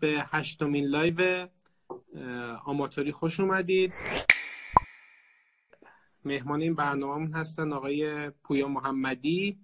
[0.00, 1.48] به هشتمین live
[2.64, 3.92] آماطوری خوش اومدید.
[6.24, 9.58] مهمان این برنامه هستن آقای پویا محمدی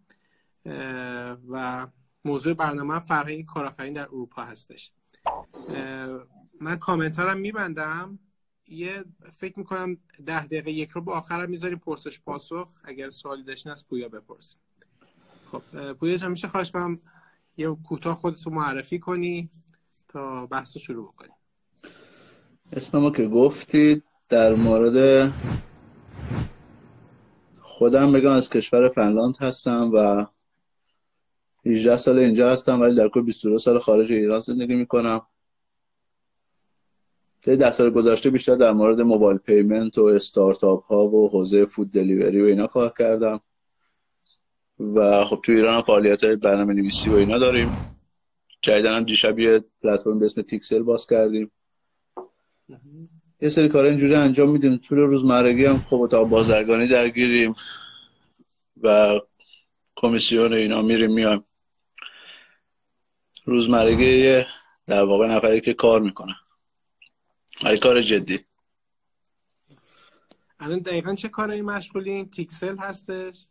[1.48, 1.86] و
[2.24, 4.92] موضوع برنامه فرهنگ کارآفرینی در اروپا هستش.
[6.60, 8.18] من کامنت هم میبندم.
[8.68, 9.04] یه
[9.36, 12.80] فکر می‌کنم ده دقیقه یک رو به آخرم می‌ذاریم پرسش پاسخ.
[12.84, 14.60] اگر سوالی داشتین از پویا بپرسیم.
[15.52, 16.72] خب پویا جان میشه خواهش
[17.56, 19.50] یه کوتاه خودتو معرفی کنی؟
[20.50, 21.32] بحث شروع بکنیم.
[22.72, 25.32] اسممو که گفتید در مورد
[27.60, 30.26] خودم بگم از کشور فنلاند هستم و
[31.66, 35.26] 18 سال اینجا هستم ولی در کل 22 سال خارج ایران زندگی می‌کنم.
[37.42, 41.92] طی ده سال گذشته بیشتر در مورد موبایل پیمنت و استارتاپ ها و حوزه فود
[41.92, 43.40] دلیوری و اینا کار کردم.
[44.80, 47.95] و خب تو ایران هم فعالیت های برنامه نویسی و اینا داریم.
[48.66, 51.50] جدیدن هم دیشب یه پلتفرم به اسم تیکسل باز کردیم.
[53.40, 54.76] یه سری کار اینجوری انجام میدیم.
[54.76, 57.54] طول روزمرگی هم خب تا بازرگانی درگیریم
[58.82, 59.20] و
[59.96, 61.44] کمیسیون اینا میریم میایم
[63.44, 64.42] روزمرگی
[64.86, 66.34] در واقع نفری که کار می‌کنه.
[67.64, 68.40] ای کار جدی.
[70.60, 73.46] الان دقیقا چه کارایی مشغولین تیکسل هستش؟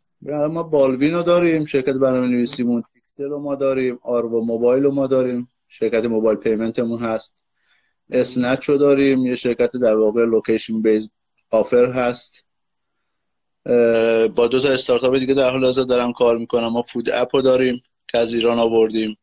[0.50, 2.82] ما بالوین رو داریم شرکت برنامه نویسیمون
[3.16, 7.44] تیکسل رو ما داریم آروا موبایل رو ما داریم شرکت mobile payment مون هست.
[8.10, 11.10] اسنچ رو داریم یه شرکت در واقع location based
[11.50, 12.44] offer هست.
[14.36, 16.68] با دو تا استارتاپ دیگه در حال حاضر دارم کار می‌کنم.
[16.68, 19.18] ما فود اپ رو داریم که از ایران آوردیم.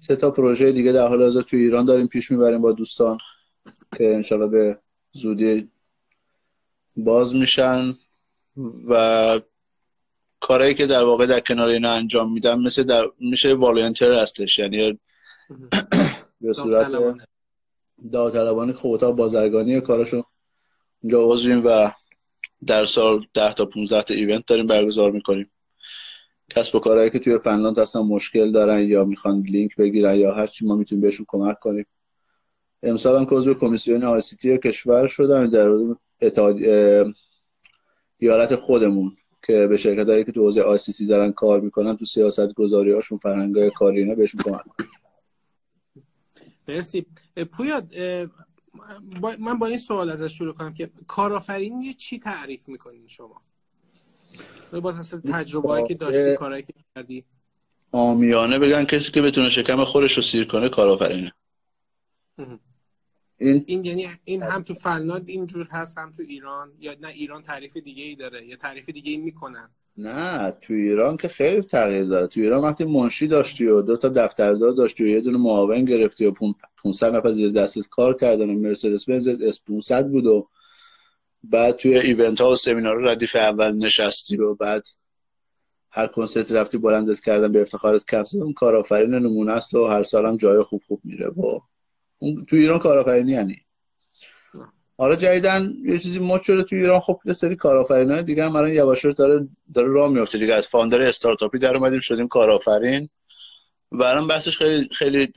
[0.00, 3.18] سه تا پروژه دیگه در حال حاضر تو ایران داریم پیش می‌بریم با دوستان
[3.98, 4.78] که انشالله به
[5.12, 5.70] زودی
[6.96, 7.94] باز میشن
[8.88, 9.40] و
[10.42, 14.58] کارهایی که در واقع در کنار اینا انجام میدم مثل در میشه والنتر هستش.
[14.58, 14.98] یعنی
[16.40, 16.92] به صورت
[18.12, 20.22] داوطلبانه خب بازرگانی کارشو
[21.02, 21.90] اونجا عضویم و
[22.66, 25.50] در سال 10 تا 15 تا ایونت داریم برگزار می‌کنیم.
[26.50, 30.46] کسب و کارهایی که توی فنلاند هستن مشکل دارن یا می‌خوان لینک بگیرن یا هر
[30.46, 31.86] چی ما می‌تونیم بهشون کمک کنیم.
[32.82, 35.68] امسال هم که کمیسیون آیسیتی کشور شدن در
[36.22, 36.60] اتحاد
[38.20, 39.16] یارت خودمون.
[39.42, 43.18] که به شرکت هایی که تو حوزه آیسیتی دارن کار می‌کنن تو سیاست گذاری هاشون
[43.18, 44.90] فرهنگای کاری اینا بهشون کمک کنیم
[46.68, 47.06] مرسی.
[47.52, 47.92] پویاد
[49.38, 53.42] من با این سوال ازش شروع کنم که کارآفرینی چی تعریف می‌کنین شما؟
[54.82, 57.24] باز اصلا تجربه که داشتی کارهایی که کردی.
[57.92, 61.32] عامیانه بگن کسی که بتونه شکم خودش رو سیر کنه کارآفرینه.
[63.42, 66.72] این این یعنی این هم تو فنلاند اینجور هست هم تو ایران.
[66.78, 68.46] یا نه ایران تعریف دیگه ای داره.
[68.46, 69.70] یا تعریف دیگه ای می‌کنن.
[69.96, 72.26] نه تو ایران که خیلی تغییر داره.
[72.26, 76.26] تو ایران وقتی منشی داشتی و دو تا دفتردار داشتی و یه دونه معاون گرفتی
[76.26, 76.32] و
[76.84, 80.48] 500 نفر زیر دستت کار کردن و مرسدس بنز اس 500 بود و
[81.44, 84.86] بعد توی event ها و سمینار ردیف اول نشستی و بعد
[85.90, 90.36] هر کنسرت رفتی بلندت کردن به افتخارت کفز اون کارآفرین نمونه است و هر سالم
[90.36, 91.60] جای خوب خوب میره و
[92.48, 93.56] تو ایران کارآفرینی یعنی.
[94.98, 98.72] حالا جدیدا یه چیزی مد شده تو ایران خب یه سری کارآفرینای دیگه هم الان
[98.72, 100.54] یواش داره داره راه میفته دیگه.
[100.54, 103.08] از founder استارتاپی در اومدیم شدیم کارآفرین.
[103.92, 105.32] و الان بحثش خیلی خیلی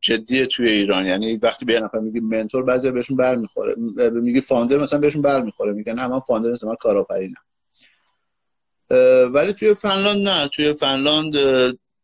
[0.00, 1.06] جدیه توی ایران.
[1.06, 3.74] یعنی وقتی به نفر میگی mentor بعضی بهشون برمیخوره.
[4.10, 5.72] میگی founder مثلا بهشون برمیخوره.
[5.72, 7.42] میگن نه من founder نیستم من کارآفرینم.
[9.32, 10.48] ولی توی فنلاند نه.
[10.48, 11.34] توی فنلاند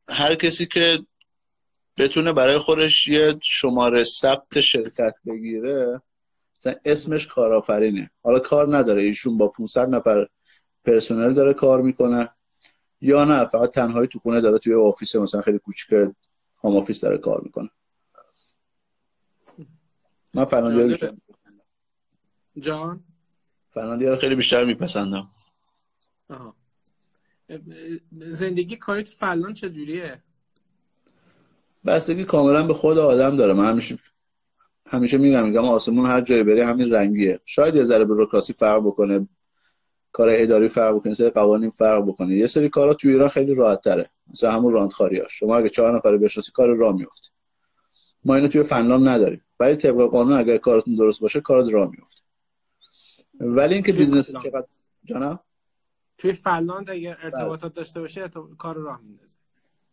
[0.09, 0.99] هر کسی که
[1.99, 6.03] بتونه برای خودش یه شماره ثبت شرکت بگیره
[6.59, 8.11] مثلا اسمش کارآفرینه.
[8.23, 10.27] حالا کار نداره ایشون با 500 نفر
[10.85, 12.29] پرسنل داره کار می‌کنه.
[13.01, 15.91] یا نه فقط تنهایی تو خونه داره توی office مثلا خیلی کوچیک
[16.63, 17.71] home office داره کار می‌کنه.
[20.35, 21.17] من فنلاندی بیشتر
[22.59, 23.05] جان؟
[23.75, 25.29] رو خیلی بیشتر میپسندم.
[28.13, 30.23] زندگی کاری تو فنلاند چجوریه؟
[31.87, 33.53] بستگی کاملا به خود آدم داره.
[33.53, 33.99] من همیشه
[34.87, 37.41] همیشه میگم میگم آسمون هر جایی بری همین رنگیه.
[37.45, 39.29] شاید یه ذره بروکراسی فرق بکنه
[40.13, 42.35] کار اداری فرق بکنه سری قوانین فرق بکنه.
[42.35, 45.97] یه سری کارا تو ایران خیلی راحت تره مثلا همون راندخاری ها شما اگه چهار
[45.97, 47.29] نفر بشناسی کار راه میفته
[48.25, 49.43] ما اینو توی فنلاند نداریم.
[49.61, 52.21] ولی طبق قانون اگر کارتون درست باشه کار راه میفته
[53.41, 54.67] ولی اینکه business چقدر
[55.05, 55.41] جانم
[56.19, 59.36] توی فنلاند اگر ارتباطات داشته باشه کار راه میندازه.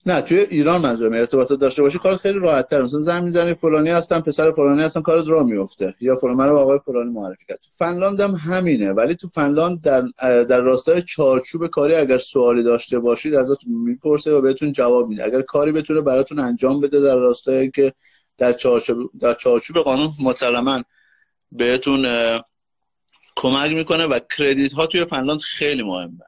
[0.06, 1.14] نه توی ایران منظورم.
[1.14, 5.02] ارتباطات داشته باشی کار خیلی راحت تر مثلا زنگ می‌زنی فلانی هستم پسر فلانی هستم
[5.02, 7.60] کارت راه میفته یا فلان رو آقای فلانی معرفی کرد.
[7.60, 8.92] تو فنلاند هم همینه.
[8.92, 10.02] ولی تو فنلاند در
[10.44, 15.26] در راستای چارچوب کاری اگر سوالی داشته باشید ازتون می‌پرسه و بهتون جواب میده.
[15.26, 17.94] اگر کاری بتونه براتون انجام بده در راستای که
[18.38, 20.84] در چارچوب در چارچوب قانون مسلما
[21.52, 22.08] بهتون
[23.36, 26.26] کمک می‌کنه و کردیت ها توی فنلاند خیلی مهمه.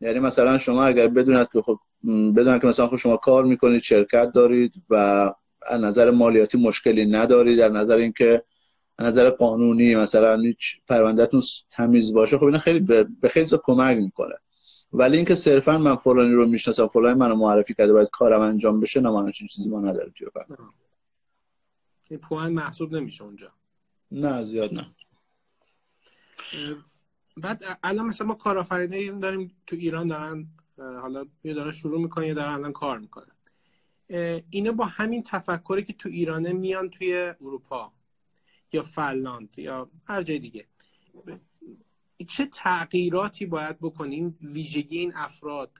[0.00, 1.78] یعنی مثلا شما اگر بدونید که خب
[2.36, 4.94] بدونید که مثلا خب شما کار می‌کنید شرکت دارید و
[5.66, 8.42] از نظر مالیاتی مشکلی ندارید در نظر اینکه
[8.98, 12.80] نظر قانونی مثلا هیچ پروندهتون تمیز باشه خب اینا خیلی
[13.20, 14.34] به خیلی کمک می‌کنه.
[14.92, 19.00] ولی اینکه صرفا من فلانی رو می‌شناسم فلانی منو معرفی کرده باید کارم انجام بشه
[19.00, 20.28] نه من چیزی ما نداره توی
[22.10, 23.52] این پوان محسوب نمیشه اونجا.
[24.10, 24.86] نه زیاد نه.
[27.36, 30.46] بعد الان مثلا ما کارآفرینی داریم تو ایران دارن
[30.78, 33.26] حالا یه دارن شروع می‌کنن یه دارن الان کار می‌کنن
[34.50, 37.92] اینا با همین تفکری که تو ایرانه میان توی اروپا
[38.72, 40.66] یا فنلاند یا هر جای دیگه.
[42.28, 45.70] چه تغییراتی باید بکنیم؟ ویژگی این افراد.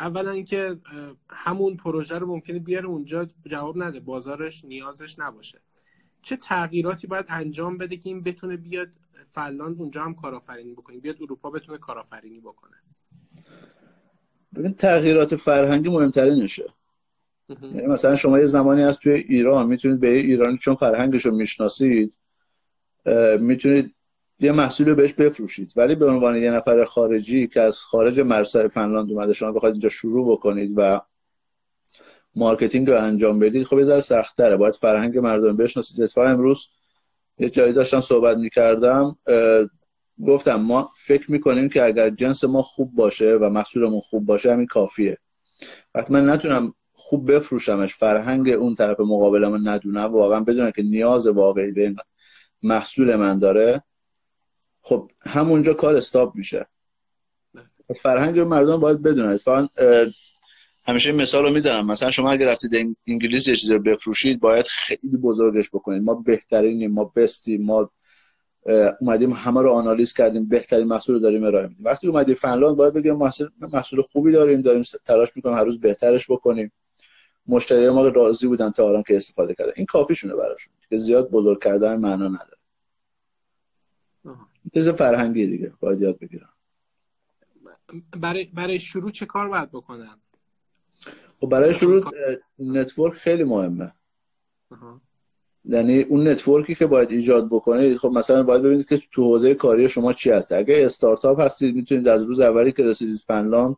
[0.00, 0.80] اولا اینکه
[1.30, 4.00] همون پروژه رو ممکنه بیاره اونجا جواب نده.
[4.00, 5.60] بازارش نیازش نباشه.
[6.26, 8.88] چه تغییراتی باید انجام بده که این بتونه بیاد
[9.32, 12.76] فنلاند اونجا هم کارآفرینی بکنه بیاد اروپا بتونه کارآفرینی بکنه؟
[14.56, 16.64] ببین تغییرات فرهنگی مهمترینشه.
[17.48, 22.18] یعنی مثلا شما یه زمانی از توی ایران می‌تونید به ایرانی چون فرهنگش رو می‌شناسید
[23.40, 23.94] می‌تونید
[24.40, 25.72] یه محصول رو بهش بفروشید.
[25.76, 29.88] ولی به عنوان یه نفر خارجی که از خارج مرزهای فنلاند اومده شما بخواید اینجا
[29.88, 31.00] شروع بکنید و
[32.36, 34.56] marketing رو انجام بدید خب یه ذره سخت‌تره.
[34.56, 36.02] باید فرهنگ مردم بشناسید.
[36.02, 36.66] اتفاقا امروز
[37.38, 39.16] یه جایی داشتم صحبت می‌کردم
[40.26, 44.66] گفتم ما فکر می‌کنیم که اگر جنس ما خوب باشه و محصولمون خوب باشه همین
[44.66, 45.18] کافیه.
[45.94, 51.72] وقتی من نتونم خوب بفروشمش فرهنگ اون طرف مقابلم ندونم واقعا بدونم که نیاز واقعی
[51.72, 51.94] به
[52.62, 53.82] محصول من داره
[54.82, 56.66] خب همونجا کار stop میشه.
[58.02, 59.68] فرهنگ مردم باید بدونن اتفاقا
[60.86, 61.86] همیشه مثال رو می‌زنم.
[61.86, 66.02] مثلا شما اگر رفتید انگلیس یه چیزی رو بفروشید باید خیلی بزرگش بکنید.
[66.02, 67.90] ما بهترینیم ما بستیم ما
[69.00, 71.84] اومدیم همه رو آنالیز کردیم بهترین محصول رو داریم ارائه میدیم.
[71.84, 76.30] وقتی اومدی فنلاند باید بگیم محصول محصول خوبی داریم داریم تلاش می‌کنیم هر روز بهترش
[76.30, 76.72] بکنیم.
[77.46, 79.72] مشتری ما راضی بودن تا الان که استفاده کرده.
[79.76, 82.56] این کافیشونه براشون که زیاد بزرگ کردن معنا نداره.
[84.74, 86.48] چیز فرهنگی دیگه باید یاد بگیرم.
[88.20, 90.20] برای برای شروع چه کار باید بکنم
[91.40, 92.12] خب برای شروع
[92.58, 93.92] network خیلی مهمه.
[95.64, 99.54] یعنی اون network ی که باید ایجاد بکنید خب مثلا باید ببینید که تو حوزه
[99.54, 103.76] کاری شما چی هست اگه استارتاپ هستید می‌تونید از روز اولی که رسیدید فنلاند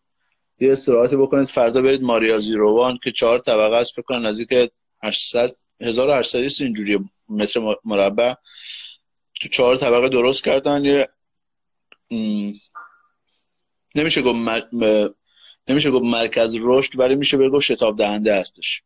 [0.60, 1.46] یه استراحتی بکنید.
[1.46, 4.70] فردا برید Maria Zero One که چهار طبقه است فکر کنم نزدیک
[5.02, 5.50] 800
[5.80, 8.34] 1800 اینجوری متر مربع.
[9.40, 10.84] تو چهار طبقه درست کردن.
[10.84, 11.08] یه
[13.94, 14.38] نمیشه گفت
[15.68, 18.82] نمیشه گفت مرکز رشد ولی میشه بگو شتاب دهنده هستش.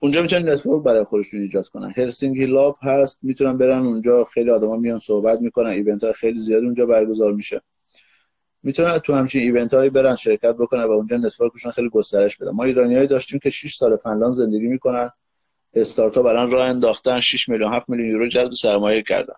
[0.00, 1.92] اونجا می‌تونن network برای خودشون ایجاد کنن.
[1.96, 6.64] هلسینکی Lab هست می‌تونن برن اونجا خیلی آدما میان صحبت می‌کنن event های خیلی زیاد
[6.64, 7.60] اونجا برگزار میشه.
[8.62, 12.50] می‌تونن تو همچین event هایی برن شرکت بکنن و اونجا network شون خیلی گسترش بدن.
[12.50, 15.10] ما ایرانیایی داشتیم که 6 سال فنلاند زندگی می‌کنن.
[15.74, 19.34] استارتاپ الان راه انداختن 6 میلیون 7 میلیون یورو جذب سرمایه کردن.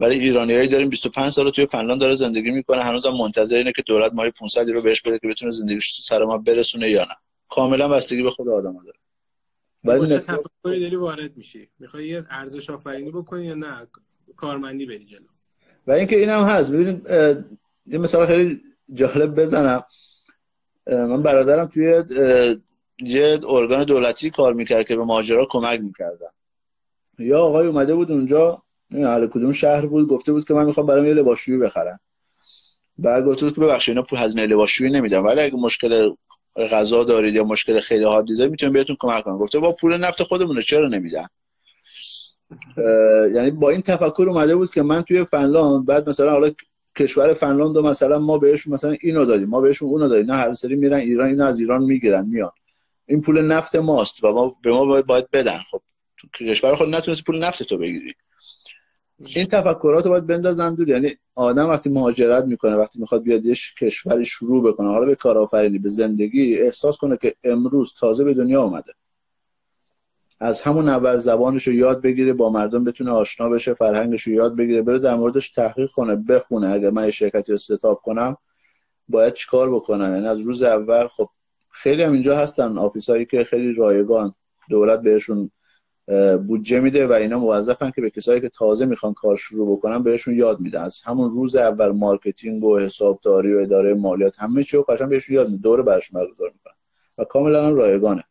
[0.00, 2.82] ولی ایرانیایی داریم 25 سال توی فنلاند داره زندگی می‌کنه.
[2.82, 6.24] هنوزم منتظر اینه که دولت ماهی 500 رو بهش بده که بتونه زندگیش تو سر
[6.24, 7.16] ما برسونه یا نه.
[7.48, 8.98] کاملا بستگی به خود آدم داره.
[9.84, 13.86] ولی تفکری داری وارد میشی؟ می‌خوای یه ارزش آفرینی بکنی یا نه؟
[14.36, 15.26] کارمندی بری جلو.
[15.86, 16.70] و اینکه اینم هست.
[16.70, 17.08] ببینید
[17.86, 18.60] یه مثال خیلی
[18.92, 19.84] جالب بزنم.
[20.86, 22.02] من برادرم توی
[23.02, 26.30] یه ارگان دولتی کار می‌کرد که به ماجرا کمک می‌کردن.
[27.18, 28.62] یا آقای اومده بود اونجا
[28.94, 32.00] اهل کدوم شهر بود گفته بود که من می‌خوام برام یه لباسشویی بخرم.
[32.98, 35.24] بعد گفته بود که ببخشید اینا پول هزینه لباسشویی نمیدم.
[35.24, 36.10] ولی اگه مشکل
[36.56, 39.38] غذا دارید یا مشکل خیلی حادی دارید می‌تونم بهتون کمک کنم.
[39.38, 41.26] گفته با پول نفت خودمونه چرا نمیدن
[43.34, 46.50] یعنی با این تفکر اومده بود که من توی فنلاند بعد مثلا حالا
[46.98, 50.32] کشور فنلاند مثلا ما بهش مثلا اینو دادیم ما بهشون اونو دادیم.
[50.32, 52.50] نه هر سری میرن ایران اینو از ایران می‌گیرن میان.
[53.06, 55.58] این پول نفت ماست و ما به ما باید بدن.
[55.70, 55.82] خب
[56.32, 58.14] تو کشور خود نتونست پول نفت تو بگیری.
[59.26, 60.88] این تفکرات رو باید بندازن دور.
[60.88, 65.78] یعنی آدم وقتی مهاجرت می‌کنه وقتی می‌خواد بیاد یه کشوری شروع بکنه حالا به کارآفرینی
[65.78, 68.92] به زندگی احساس کنه که امروز تازه به دنیا اومده.
[70.40, 74.56] از همون اول زبانش رو یاد بگیره با مردم بتونه آشنا بشه فرهنگش رو یاد
[74.56, 76.68] بگیره بره در موردش تحقیق کنه بخونه.
[76.68, 78.36] اگر من یه شرکتی رو ستاپ کنم
[79.08, 81.28] باید چیکار بکنم؟ یعنی از روز اول خب
[81.70, 84.32] خیلی هم اینجا هستن office ایی که خیلی رایگان.
[84.70, 85.50] دولت بهشون
[86.46, 90.36] بودجه میده و اینا موظفن که به کسایی که تازه می‌خوان کار شروع بکنن بهشون
[90.36, 90.80] یاد میده.
[90.80, 95.34] از همون روز اول marketing و حسابداری و اداره مالیات همه چی رو قشنگ بهشون
[95.34, 95.62] یاد میده.
[95.62, 96.74] دوره براشون برگزار می‌کنن.
[97.18, 98.24] و کاملا هم رایگانه.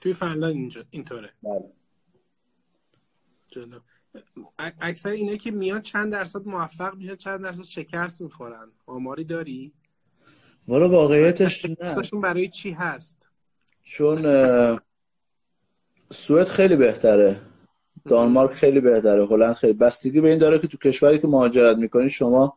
[0.00, 1.30] توی فنلاند اینجا اینطوره.
[1.42, 1.64] بله.
[3.50, 3.78] جلو
[4.58, 8.72] اکثر اینه که میان چند درصد موفق میشن چند درصد شکست می‌خورن.
[8.86, 9.72] آماری داری؟
[10.68, 12.20] والا واقعیتش نه.
[12.22, 13.26] برای چی هست؟
[13.82, 14.22] چون
[16.14, 17.36] سوئد خیلی بهتره.
[18.08, 19.26] دانمارک خیلی بهتره.
[19.26, 19.72] هلند خیلی.
[19.72, 22.56] بستگی به این داره که تو کشوری که مهاجرت می‌کنی شما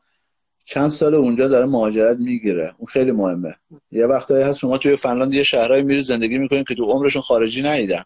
[0.66, 2.76] چند سال اونجا داره مهاجرت می‌گیره.
[2.78, 3.56] اون خیلی مهمه.
[3.92, 7.62] یه وقتایی هست شما توی فنلاند یه شهرهایی میری زندگی می‌کنین که تو عمرشون خارجی
[7.62, 8.04] نیدن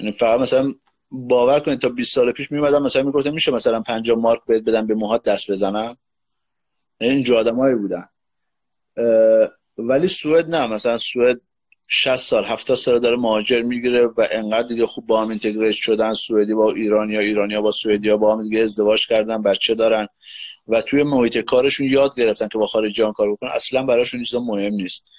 [0.00, 0.74] یعنی فقط مثلا
[1.10, 4.86] باور کنید تا 20 سال پیش میومدم مثلا می‌گفتم میشه مثلا 50 مارک بهت بدم
[4.86, 5.96] به موهات دست بزنم
[7.00, 8.08] این جو آدمایی بودن.
[9.78, 10.66] ولی سوئد نه.
[10.66, 11.40] مثلا سوئد
[11.90, 16.12] 60 سال 70 سال داره مهاجر می‌گیره و انقدر دیگه خوب با هم اینتگریت شدن
[16.12, 20.08] سوئدی با ایرانیا ایرانیا با سوئدیا با هم دیگه ازدواج کردن بچه دارن
[20.68, 23.50] و توی محیط کارشون یاد گرفتن که با خارجیان کار بکنن.
[23.54, 25.12] اصلا براشون چیزا مهم نیست.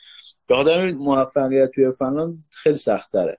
[0.47, 3.37] به خاطر موفقیت توی فنلاند خیلی سخت تره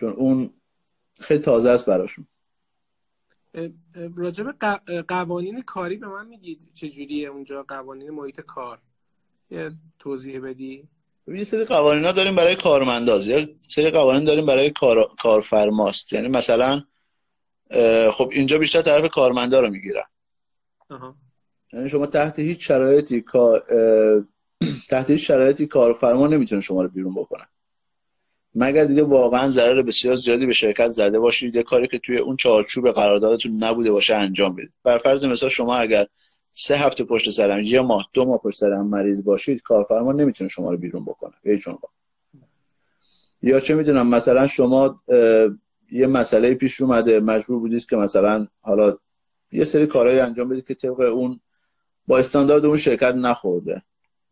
[0.00, 0.54] چون اون
[1.20, 2.26] خیلی تازه است براشون.
[4.16, 4.50] راجب
[5.08, 6.70] قوانین کاری به من میگید.
[6.74, 8.80] چجوریه اونجا قوانین محیط کار؟
[9.98, 10.88] توضیح بدی؟
[11.26, 15.10] یه سری قوانین ها داریم برای کارمنداز یه سری قوانین داریم برای کار...
[15.22, 16.12] کارفرماست.
[16.12, 16.82] یعنی مثلا
[18.10, 20.04] خب اینجا بیشتر طرف کارمندا رو می‌گیرن.
[21.72, 23.62] یعنی شما تحت هیچ شرایطی کار
[24.90, 27.46] تحت هیچ شرایطی کارفرما نمی‌تونه شما رو بیرون بکنه.
[28.54, 32.36] مگر دیگه واقعا ضرر بسیار زیادی به شرکت زده باشید؟ یه کاری که توی اون
[32.36, 34.72] چارچوب قراردادتون نبوده باشه انجام بدید.
[34.82, 36.06] بر فرض مثال شما اگر
[36.54, 40.70] سه هفته پشت سرم یه ماه دو ماه پشت سرم مریض باشید کارفرما نمی‌تونه شما
[40.70, 41.32] رو بیرون بکنه.
[41.44, 41.68] هیچ
[43.42, 45.00] یا چه می‌دونم مثلا شما
[45.92, 48.96] یه مسئله پیش اومده مجبور بودید که مثلا حالا
[49.52, 51.40] یه سری کارهایی انجام بدید که طبق اون
[52.06, 53.82] با استاندارد اون شرکت نخورده.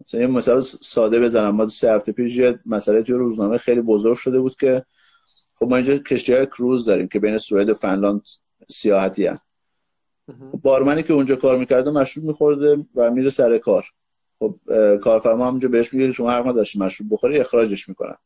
[0.00, 1.56] مثلا یه مثال ساده بزنم.
[1.56, 4.84] ما سه هفته پیش یه مسئله توی روزنامه خیلی بزرگ شده بود که
[5.54, 8.22] خب ما اینجا کشتی های کروز داریم که بین سوئد و فنلاند
[8.68, 9.26] سیاحتی
[10.62, 13.84] بارمنی که اونجا کار می‌کرده مشروب میخورده و میره سر کار.
[14.38, 14.54] خب
[14.96, 18.16] کارفرما همونجا بهش میگه شما حق نداشتی مشروب بخوری اخراجش می‌کنن.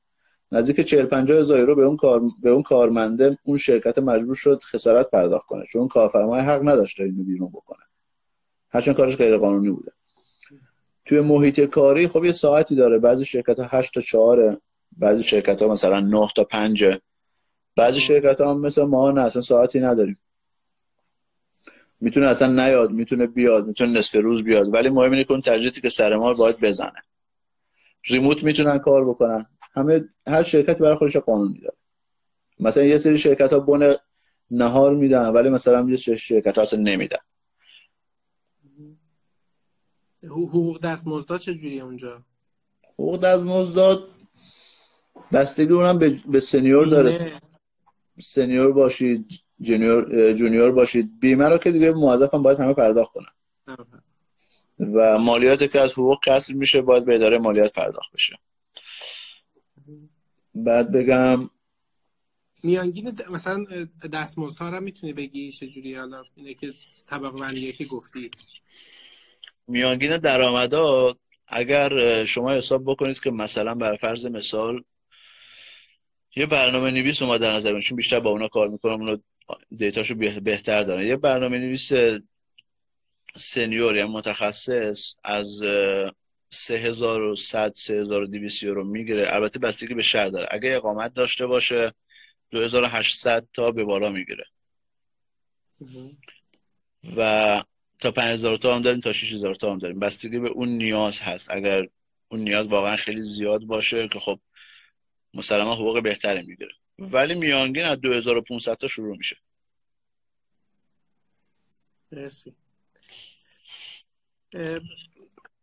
[0.53, 4.63] نزدیک 40 50 هزار یورو به اون کار به اون کارمنده اون شرکت مجبور شد
[4.63, 7.85] خسارت پرداخت کنه چون کارفرما حق نداشت اینو بیرون بکنه.
[8.71, 9.93] هرچند کارش غیر قانونی بوده.
[11.05, 12.99] توی محیط کاری خب یه ساعتی داره.
[12.99, 14.59] بعضی شرکت ها 8 تا 4
[14.97, 16.85] بعضی شرکت ها مثلا 9 تا 5
[17.77, 20.19] بعضی شرکت ها مثل ما نه اصلا ساعتی نداریم.
[22.01, 25.81] می‌تونه اصلا نیاد می‌تونه بیاد می‌تونه نصف روز بیاد ولی مهم اینه که اون تجهیزاتی
[25.81, 27.03] که سر ما باید بزنه.
[28.07, 29.47] ریموت می‌تونن کار بکنن.
[29.75, 31.75] همه هر شرکتی برای خودش قانون داره
[32.61, 33.95] مثلا یه سری شرکت ها بن
[34.51, 37.19] نهار میدن ولی مثلا یه شرکت ها اصلا نمیدن.
[40.25, 42.23] حقوق دستمزد چجوریه اونجا؟
[42.93, 43.99] حقوق دستمزد
[45.33, 47.41] بستگی اونم به, به senior داره.
[48.21, 51.21] senior باشید junior junior باشید.
[51.21, 53.33] بیمه رو که دیگه موظفم باید همه پرداخت کنن.
[54.79, 58.39] و مالیات که از حقوق کسر میشه باید به اداره مالیات پرداخت بشه.
[60.55, 61.51] بعد بگم.
[62.63, 63.65] میانگین مثلا
[64.13, 66.75] دستمزدها رو می‌تونی بگی چجوری؟ حالا اینه که
[67.07, 68.31] طبق بندی که گفتی.
[69.69, 71.15] میانگین درآمدا
[71.49, 74.85] اگر شما حساب بکنید که مثلا بر فرض مثال
[76.37, 79.19] یه برنامه نویس اومد در نظر چون بیشتر با اونا کار می‌کنم اونا
[79.77, 81.07] دیتاشو بهتر دارن.
[81.07, 81.93] یه برنامه نویس
[83.37, 85.63] سنیور یا متخصص از
[86.51, 89.35] 3100 3200 یورو می‌گیره.
[89.35, 90.49] البته بستگی به شهر داره.
[90.51, 91.93] اگه اقامت داشته باشه
[92.51, 94.45] 2800 تا به بالا می‌گیره.
[97.17, 97.63] و
[98.01, 99.99] تا 5000 تا هم داریم تا 6000 تا هم داریم.
[99.99, 101.51] بستگی به اون نیاز هست.
[101.51, 101.89] اگر
[102.29, 104.41] اون نیاز واقعا خیلی زیاد باشه که خب
[105.35, 106.73] مسلما حقوق بهتری می‌گیره.
[106.99, 109.37] ولی میانگین از 2500 تا شروع میشه.
[112.13, 112.55] مرسی.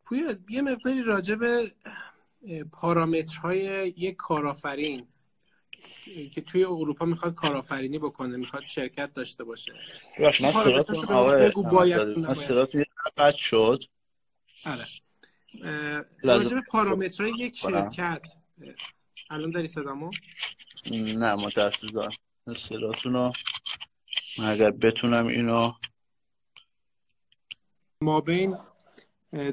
[0.06, 1.72] پویا یه مقداری راجع به
[2.72, 5.08] پارامترهای یک کارآفرین
[6.34, 9.74] که توی اروپا می‌خواد کارآفرینی بکنه می‌خواد شرکت داشته باشه.
[10.20, 11.06] باش من صداتون
[13.18, 13.84] قطع شد.
[14.66, 14.88] آره.
[16.24, 18.36] راجع به پارامترهای یک شرکت
[19.30, 20.10] الان داری صدامو؟
[20.92, 22.10] نه متاسفم
[22.56, 23.32] صداتون رو
[24.44, 25.74] اگر بتونم اینو
[28.02, 28.58] ما بین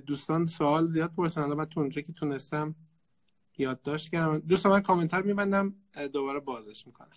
[0.07, 1.45] دوستان سوال زیاد پرسن.
[1.45, 2.75] من تو اونجا که تونستم
[3.59, 4.39] یادداشت کردم.
[4.39, 5.75] دوستان من کامنتر میبندم
[6.13, 7.11] دوباره بازش می‌کنم.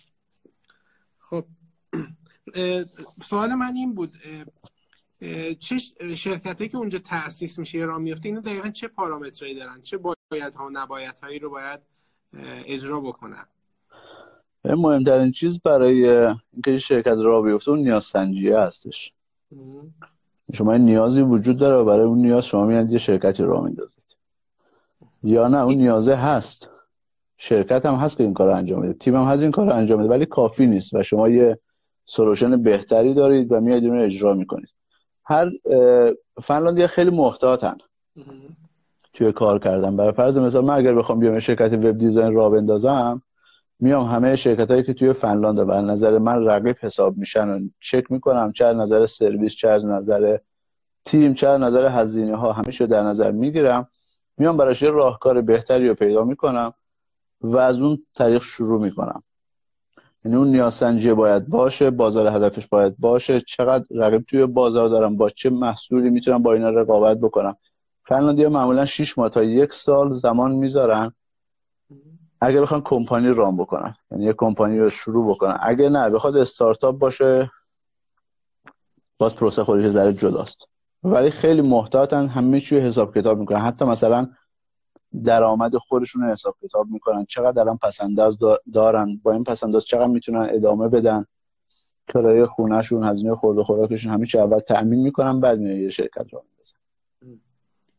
[1.18, 1.46] خب.
[3.30, 4.10] سوال من این بود
[5.58, 5.78] چه
[6.14, 10.54] شرکتی که اونجا تأسیس میشه یا راه میفته اینا دقیقا چه پارامترهایی دارن؟ چه باید
[10.54, 11.80] ها و نباید هایی رو باید
[12.66, 13.46] اجرا بکنن؟
[14.64, 16.10] مهمترین چیز برای
[16.52, 19.12] اینکه شرکت را بیفته اون نیاز سنجیه هستش.
[20.54, 24.04] شما نیازی وجود داره و برای اون نیاز شما میاد یه شرکتی را میندازید.
[25.22, 26.68] یا نه اون نیازه هست.
[27.36, 28.92] شرکت هم هست که این کار رو انجام میده.
[28.92, 31.58] تیم هم هست این کار رو انجام میده ولی کافی نیست و شما یه
[32.06, 34.68] سلوشن بهتری دارید و میاد اون رو اجرا می‌کنید.
[35.24, 35.50] هر
[36.42, 37.76] فنلاندی خیلی محتاطن.
[39.12, 39.96] توی کار کردن.
[39.96, 43.22] برای فرض مثال من اگر بخوام بیام شرکت وب دیزاین را بندازم
[43.82, 48.12] میام همه شرکت هایی که توی فنلاند و نظر من رقیب حساب میشن و چک
[48.12, 50.38] می‌کنم چه نظر سرویس چه از نظر
[51.04, 53.88] تیم چه نظر هزینه ها همه در نظر می‌گیرم.
[54.38, 56.74] میام براش یه راهکار بهتری رو پیدا می‌کنم
[57.40, 59.22] و از اون طریق شروع می‌کنم.
[60.24, 63.40] یعنی اون نیازسنجی باید باشه بازار هدفش باید باشه.
[63.40, 67.56] چقدر رقیب توی بازار دارم با چه محصولی می‌تونم با اینا رقابت بکنم.
[68.04, 71.12] فنلاندی معمولا 6 ماه تا یک سال زمان می‌ذارن.
[72.44, 73.94] اگه بخوان کمپانی رام بکنن.
[74.10, 75.58] یعنی یه کمپانی رو شروع بکنن.
[75.60, 77.50] اگه نه بخواد استارتاپ باشه
[79.18, 80.68] باز پروسه خودش ذره جداست.
[81.02, 83.58] ولی خیلی محتاطن همه چی حساب کتاب می‌کنن.
[83.58, 84.30] حتی مثلا
[85.24, 87.24] درآمد خودشون حساب کتاب می‌کنن.
[87.24, 88.36] چقدر الان پسنداز
[88.72, 91.26] دارن؟ با این پسنداز چقدر می‌تونن ادامه بدن؟
[92.08, 96.32] کرایه خونهشون هزینه خورد و خوراکشون همه چی اول تأمین می‌کنن بعد میان یه شرکت
[96.32, 96.78] رو میندازن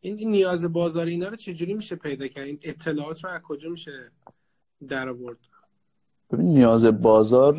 [0.01, 4.11] این نیاز بازار اینا رو چجوری میشه پیدا کرد؟ این اطلاعات رو از کجا میشه
[4.87, 5.37] در آورد.
[6.31, 7.55] ببین نیاز بازار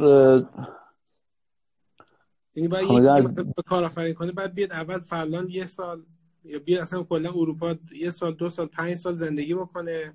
[2.55, 3.45] یعنی باید یکی در...
[3.67, 6.03] کار آفرین کنه بعد بیاد اول فلان یه سال
[6.45, 10.15] یا بیاد اصلا کلا اروپا یه سال دو سال پنج سال زندگی بکنه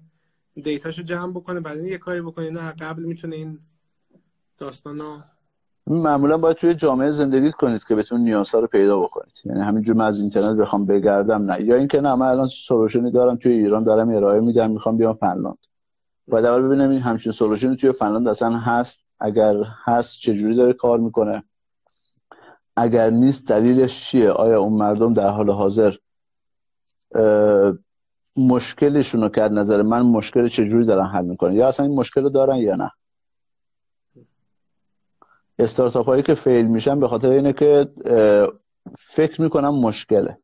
[0.63, 2.49] دیتاشو جمع بکنه بعد یه کاری بکنه.
[2.49, 3.59] نه قبل می‌تونه این
[4.57, 5.23] داستانا
[5.87, 9.41] معمولا باید توی جامعه زندگی کنید که بتون نیازها رو پیدا بکنید.
[9.45, 11.61] یعنی همینجور من از اینترنت بخوام بگردم نه.
[11.61, 15.65] یا اینکه نه من الان سولوشنی دارم توی ایران دارم ارائه میدم می‌خوام بیام فنلاند.
[16.29, 20.99] باید اول ببینم این همچین سولوشنی توی فنلاند اصلا هست؟ اگر هست چجوری داره کار
[20.99, 21.43] می‌کنه؟
[22.75, 25.95] اگر نیست دلیلش چیه؟ آیا اون مردم در حال حاضر
[28.37, 32.29] مشکلشون رو کرد نظر من مشکل چجوری دارن حل می‌کنه یا اصلا این مشکل رو
[32.29, 32.91] دارن یا نه؟
[35.59, 37.87] استارتاپ هایی که فیل میشن به خاطر اینه که
[38.97, 40.37] فکر می‌کنم مشکله.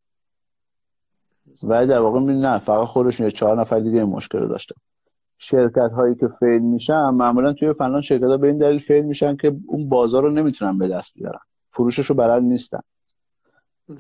[1.64, 4.76] ولی در واقع نه فقط خودشون یه چهار نفر دیگه این مشکل رو داشتن.
[5.38, 9.36] شرکت هایی که فیل میشن معمولا توی فنلاند شرکت ها به این دلیل فیل میشن
[9.36, 11.40] که اون بازار رو نمی‌تونن به دست بیارن.
[11.72, 12.80] فروشش رو بلد نیستن.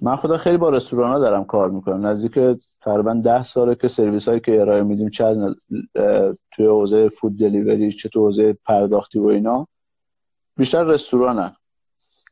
[0.02, 2.08] من خدا خیلی با رستوران ها دارم کار می‌کنم.
[2.08, 5.38] نزدیک تقریبا ده ساله که سرویس هایی که ارائه میدیم چه از
[6.52, 9.68] توی حوزه فود دلیوری چه تو حوزه پرداختی و اینا
[10.58, 11.56] بیشتر رستورانن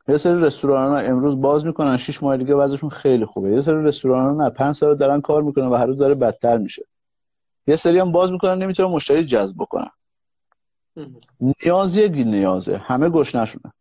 [0.08, 1.96] یه سری رستوران ها امروز باز می‌کنن.
[1.96, 3.50] شش ماه دیگه وضعشون خیلی خوبه.
[3.50, 6.58] یه سری رستوران ها نه پنج سال دارن کار می‌کنن و هر روز داره بدتر
[6.58, 6.82] میشه.
[7.66, 9.90] یه سری هم باز می‌کنن نمی‌تونن مشتری جذب بکنن
[11.40, 12.76] نیاز یک نیازه.
[12.76, 13.72] همه گشنشونه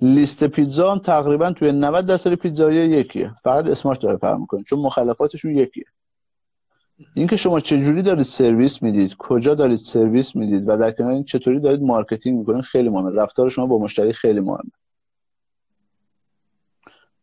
[0.00, 3.34] لیست پیتزا هم تقریبا توی 90 درصد پیتزایی یکیه.
[3.42, 4.62] فقط اسمش داره فرق می‌کنه.
[4.62, 5.84] چون مخلفاتشون یکیه.
[7.14, 11.60] اینکه شما چجوری دارید سرویس می‌دید کجا دارید سرویس می‌دید و در کنار این چطوری
[11.60, 13.10] دارید marketing می‌کنید خیلی مهمه.
[13.10, 14.70] رفتار شما با مشتری خیلی مهمه.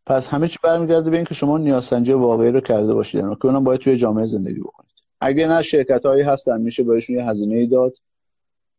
[0.05, 3.21] پس همه چی برمیگرده به اینکه شما نیازسنجی واقعی رو کرده باشید.
[3.21, 4.88] یعنی که اونم باید توی جامعه زندگی بکنید.
[5.21, 7.93] اگه نه شرکت هایی هستن میشه بهشون یه هزینه ای داد.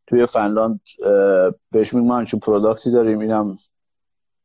[0.07, 0.81] توی فنلاند
[1.71, 3.19] بهش میگم ما همچین product ی داریم.
[3.19, 3.59] اینم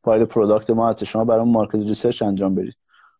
[0.04, 1.04] فایل product ما هست.
[1.04, 2.76] شما برای market research انجام بدید.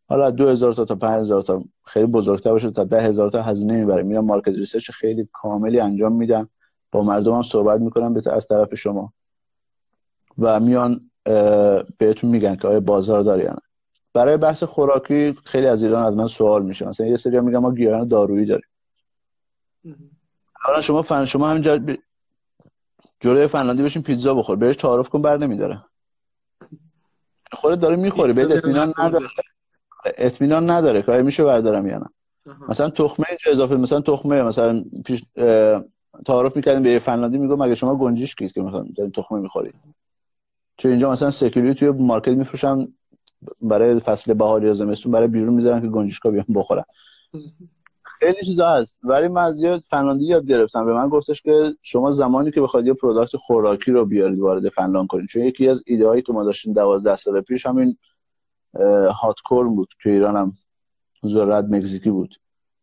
[0.09, 4.03] حالا 2000 تا تا 5000 تا خیلی بزرگتر باشه تا 10000 تا هزینه می‌بره.
[4.03, 6.49] میرم market research خیلی کاملی انجام میدم
[6.93, 9.12] با مردم هم صحبت می‌کنم به از طرف شما.
[10.39, 11.11] و میان
[11.99, 13.66] بهتون میگن که آیا بازار داری یا نه.
[14.17, 16.87] برای بحث خوراکی خیلی از ایران از من سوال میشه.
[16.87, 18.69] مثلا یه سری میگن ما گیاهان دارویی داریم.
[20.53, 21.95] حالا شما فن شما همینجا ب...
[23.21, 24.57] جلوی فنلاندی بشین پیتزا بخور.
[24.57, 25.83] بهش تعارف کن بر نمیداره.
[27.53, 29.27] خودت داره می‌خوری به اطمینان نداره.
[30.05, 31.03] اطمینان نداره.
[31.03, 32.09] که میشه بردارم یا نه.
[32.69, 35.23] مثلا تخمه اینجا اضافه مثلا تخمه مثلا پیش
[36.27, 39.75] تعارف می‌کردیم به فنلاندی میگم مگه شما گنجیشکید که مثلا دارین تخمه می‌خورید؟
[40.77, 42.89] چون اینجا مثلا سکیلی توی market میفروشن.
[43.63, 46.85] برای فصل بهار یا زمستون برای بیرون می‌ذارن که گنجشکا بیان بخورن.
[48.03, 48.99] خیلی چیزا هست.
[49.03, 50.87] ولی من از یاد فنلاندی یاد گرفتم.
[50.87, 55.09] به من گفتش که شما زمانی که بخواید یه product خوراکی رو بیارید وارد فنلاند
[55.09, 55.29] کنید.
[55.29, 57.97] چون یکی از ایده هایی که ما داشتیم 12 سال پیش همین
[59.23, 59.89] hot corn بود.
[60.03, 60.53] تو ایران هم
[61.27, 62.35] ذرت مکزیکی بود.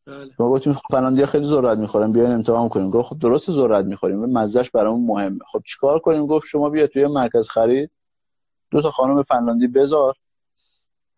[0.08, 0.30] بله.
[0.40, 2.12] ما گفتیم خب فنلاندیا خیلی ذرت می‌خورن.
[2.12, 2.90] بیاین امتحان کنیم.
[2.90, 4.24] گفت خب درست ذرت می‌خوریم.
[4.24, 5.40] و مزهش برامون مهمه.
[5.52, 7.92] خب چیکار کنیم؟ گفت شما بیا توی مرکز خرید.
[8.72, 10.16] دو تا خانم فنلاندی بذار.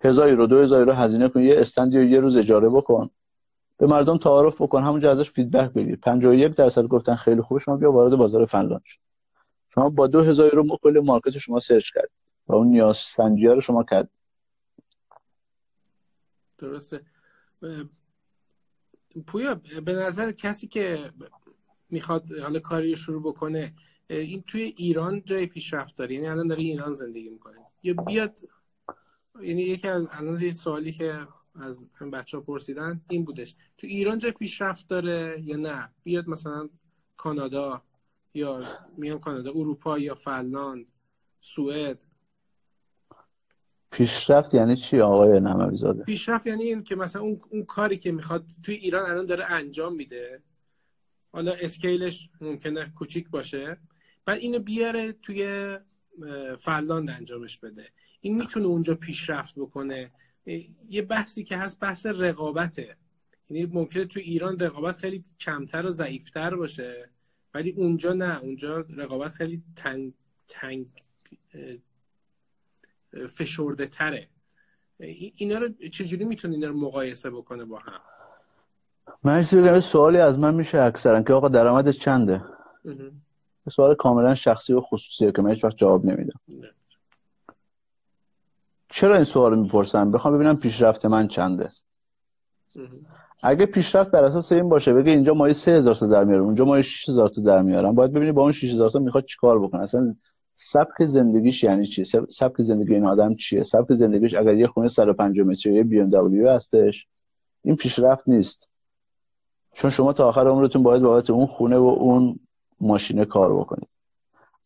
[0.04, 3.10] هزار یورو دو هزار یورو هزینه کن یه stand ی یه روز اجاره بکن.
[3.78, 5.96] به مردم تعارف بکن همونجا ازش feedback بگیر.
[5.96, 9.00] 51 درصد گفتن خیلی خوب شما بیا وارد بازار فنلاند شد
[9.70, 12.10] شما با 2000 یورو کل market شما search کرد
[12.48, 14.10] و اون نیاز سنجی رو شما کرد
[16.58, 17.02] درسته.
[19.28, 21.12] پویا به نظر کسی که
[21.92, 23.74] می‌خواد حالا کاری شروع بکنه
[24.10, 26.16] این توی ایران جای پیشرفت داره.
[26.16, 27.58] یعنی الان داره ایران زندگی می‌کنه.
[27.84, 28.38] یا بیاد
[29.42, 33.56] یعنی یکی از الان یه سوالی که از بچه ها پرسیدن این بودش.
[33.78, 36.70] تو ایران جای پیشرفت داره یا نه؟ بیاد مثلا
[37.18, 37.82] کانادا
[38.34, 38.64] یا
[38.98, 40.86] میان کانادا اروپا یا فنلاند
[41.42, 42.00] سوئد.
[43.92, 48.12] پیشرفت یعنی چی آقای نموی زاده پیشرفت یعنی این که مثلا اون, اون کاری که
[48.12, 50.42] می‌خواد توی ایران الان داره انجام میده.
[51.32, 53.78] حالا اسکیلش ممکنه کوچیک باشه.
[54.26, 55.70] بعد اینو بیاره توی
[56.60, 57.90] فنلاند انجامش بده.
[58.26, 60.12] این می‌تونه اونجا پیشرفت بکنه.
[60.90, 62.96] یه بحثی که هست بحث رقابته.
[63.50, 67.10] یعنی ممکنه توی ایران رقابت خیلی کمتر و ضعیفتر باشه
[67.54, 68.40] ولی اونجا نه.
[68.40, 70.14] اونجا رقابت خیلی تنگ
[70.48, 70.86] تنگ
[73.34, 74.28] فشرده تره
[75.36, 78.00] اینا رو چجوری می‌تونه اینا رو مقایسه بکنه با هم؟
[79.24, 82.44] من بگم سوالی از من میشه اکثرا که آقا درآمد چنده؟
[83.72, 86.40] سوال کاملا شخصی و خصوصیه که من هیچ وقت جواب نمیدم.
[88.90, 91.70] چرا این سوال می‌پرسم؟ بخوام ببینم پیشرفت من چنده.
[93.44, 96.84] اگه پیشرفت بر اساس این باشه بگه اینجا مایی 3000 تا در میارم اونجا مایی
[96.84, 100.14] 6000 تا در میارم باید ببینی با اون 6000 تا می‌خواد چیکار بکنه؟ اصلا
[100.54, 105.48] سبک زندگیش یعنی چی؟ سبک زندگی این آدم چیه؟ سبک زندگیش اگر یه خونه 150
[105.48, 107.08] متری یه بی ام دبلیو هستش
[107.64, 108.70] این پیشرفت نیست.
[109.74, 112.40] چون شما تا آخر عمرتون باید بابت اون خونه و اون
[112.82, 113.88] ماشینه کار بکنید.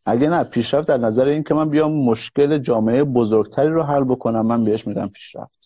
[0.06, 4.46] اگه نه پیشرفت در نظر این که من بیام مشکل جامعه بزرگتری رو حل بکنم
[4.46, 5.60] من بهش میگم پیشرفت.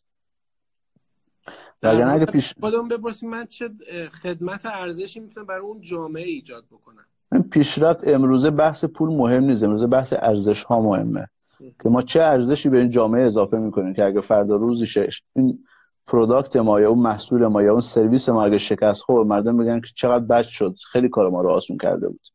[1.82, 3.70] اگر اگه پیش خودم بپرسیم من چه
[4.24, 7.06] خدمت ارزشی می‌تونم برای اون جامعه ایجاد بکنم؟
[7.52, 11.28] پیشرفت امروزه بحث پول مهم نیست امروزه بحث ارزش ها مهمه
[11.84, 15.60] که ما چه ارزشی به این جامعه اضافه می‌کنیم که اگه فردا روزی شش این
[16.08, 19.80] product ما یا اون محصول ما یا اون سرویس ما اگه شکست خورد مردم میگن
[19.80, 22.28] که چقدر بد شد خیلی کار ما رو آسون کرده بود.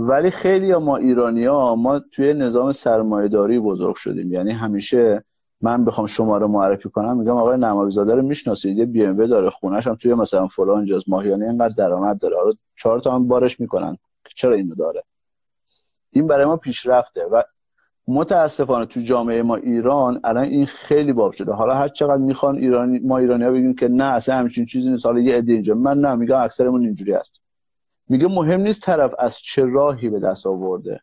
[0.00, 4.32] ولی خیلی ما ایرانی ها ما توی نظام سرمایهداری بزرگ شدیم.
[4.32, 5.24] یعنی همیشه
[5.60, 9.26] من بخوام شما رو معرفی کنم میگم آقای نماوی زاده رو می‌شناسید یه بی ام
[9.26, 12.36] داره خونش هم توی مثلا فلان جاست ماهیانه اینقدر درآمد داره.
[12.36, 13.96] حالا چهار تا هم بارش می‌کنن.
[14.36, 15.04] چرا اینو داره؟
[16.10, 17.42] این برای ما پیشرفته و
[18.08, 21.52] متاسفانه تو جامعه ما ایران الان این خیلی باب شده.
[21.52, 25.06] حالا هر چقدر می‌خوان ایرانی ما ایرانی ها بگیم که نه اصلا همچین چیزی نیست
[25.06, 27.40] حالا یه عده من نه میگم اکثرمون اینجوری هست.
[28.08, 31.00] میگه مهم نیست طرف از چه راهی به دست آورده.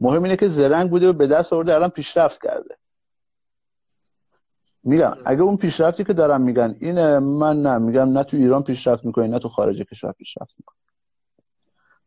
[0.00, 2.76] مهم اینه که زرنگ بوده و به دست آورده الان پیشرفت کرده.
[4.82, 9.04] میگم اگه اون پیشرفتی که دارم میگن اینه من نه میگم نه تو ایران پیشرفت
[9.04, 10.78] می‌کنی نه تو خارج کشور پیشرفت می‌کنی.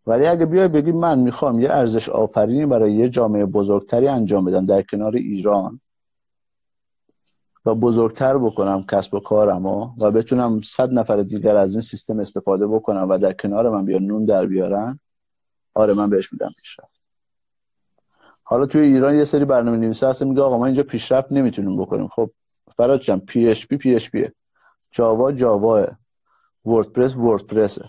[0.08, 4.65] ولی اگه بیای بگی من می‌خوام یه ارزش آفرینی برای یه جامعه بزرگتری انجام بدم
[4.65, 5.80] در کنار ایران
[7.67, 12.19] و بزرگتر بکنم کسب و کارم و, و بتونم صد نفر دیگر از این سیستم
[12.19, 14.99] استفاده بکنم و در کنار من بیان نون در بیارن
[15.73, 17.01] آره من بهش میدم پیشرفت.
[18.43, 22.08] حالا توی ایران یه سری برنامه نویسه هست میگه آقا ما اینجا پیشرفت نمی‌تونیم بکنیم.
[22.08, 22.30] خب
[22.77, 24.25] فراد جان پی اچ پی پی اچ پی
[24.91, 25.88] جاوا جاوا
[26.65, 27.86] وردپرس وردپرسه.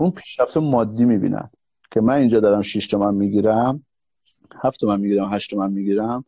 [0.00, 1.50] اون پیشرفت مادی می‌بینن
[1.90, 3.84] که من اینجا دارم 6 تومن می‌گیرم
[4.62, 6.24] 7 تومن می‌گیرم 8 تومن می‌گیرم.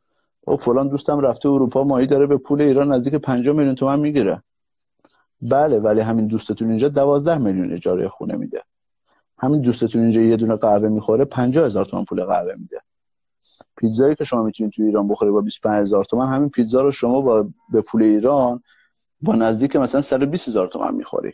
[0.46, 4.42] و فلان دوستم رفته اروپا ماهی داره به پول ایران نزدیک 5 میلیون تومن می‌گیره.
[5.42, 8.62] بله ولی همین دوستتون اینجا 12 میلیون اجاره خونه میده.
[9.38, 12.80] همین دوستتون اینجا یه دونه قهوه می‌خوره 50 هزار تومن پول قهوه میده.
[13.76, 17.20] پیتزایی که شما می‌تونید تو ایران بخوری با 25 هزار تومن همین پیتزا رو شما
[17.20, 18.62] با به پول ایران
[19.22, 21.32] با نزدیک مثلا 120 هزار تومن می‌خوری.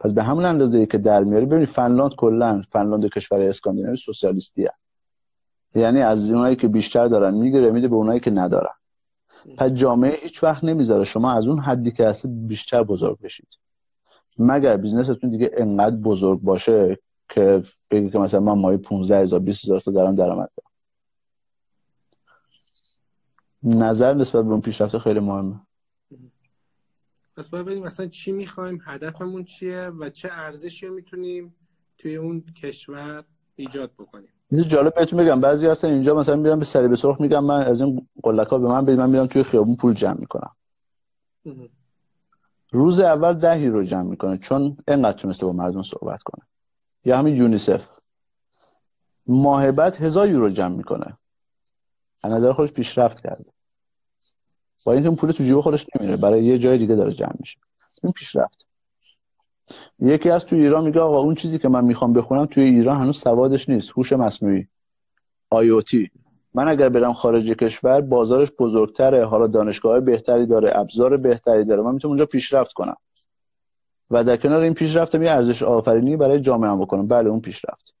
[0.00, 4.72] پس به همون اندازه که در میاری ببینید فنلاند کلا فنلاند کشور اسکاندیناوی سوسیالیستیه.
[5.74, 8.74] یعنی از اونایی که بیشتر دارن می‌گیره میده به اونایی که ندارن.
[9.56, 13.48] پس جامعه هیچ وقت نمی‌ذاره شما از اون حدی که هست بیشتر بزرگ بشید.
[14.38, 19.64] مگر بیزنستون دیگه انقدر بزرگ باشه که بگی که مثلا من ماهی 15 هزار 20
[19.64, 20.48] هزار تا درآمد دارم؟
[23.62, 25.60] نظر نسبت به اون پیشرفت خیلی مهمه.
[27.36, 31.54] پس باید ببینیم مثلا چی می‌خوایم هدفمون چیه و چه ارزشی رو می‌تونیم
[31.98, 33.24] توی اون کشور
[33.56, 34.33] ایجاد بکنیم.
[34.50, 37.62] این جالب بهتون بگم بعضی هستن اینجا مثلا میرم به سری به سرخ میگم من
[37.62, 40.50] از این قلکا به من بدید من میرم توی خیابون پول جمع می‌کنم.
[42.72, 46.44] روز اول ده یورو جمع می‌کنه چون انقدر تونسته با مردم صحبت کنه.
[47.04, 47.86] یا همین یونیسف.
[49.26, 51.18] ماه بعد هزار یورو جمع می‌کنه.
[52.22, 53.44] از نظر خودش پیشرفت کرده.
[54.84, 57.58] با اینکه پول تو جیب خودش نمیره برای یه جای دیگه داره جمع میشه.
[58.02, 58.66] این پیشرفت.
[59.98, 63.16] یکی از تو ایران میگه آقا اون چیزی که من می‌خوام بخونم توی ایران هنوز
[63.16, 63.90] سوادش نیست.
[63.90, 64.68] هوش مصنوعی.
[65.86, 66.10] تی.
[66.54, 69.24] من اگر برم خارج کشور بازارش بزرگتره.
[69.24, 71.82] حالا دانشگاه بهتری داره ابزار بهتری داره.
[71.82, 72.96] من می‌تونم اونجا پیشرفت کنم.
[74.10, 77.08] و در کنار این پیشرفت یه ارزش آفرینی برای جامعه هم بکنم.
[77.08, 77.94] بله اون پیشرفت.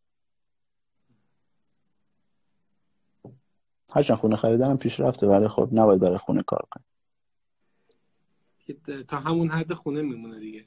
[3.94, 6.86] هرچند خونه خریدنم پیشرفته ولی خب نباید برای خونه کار کنیم
[9.08, 10.64] تا همون حد خونه میمونه دیگه.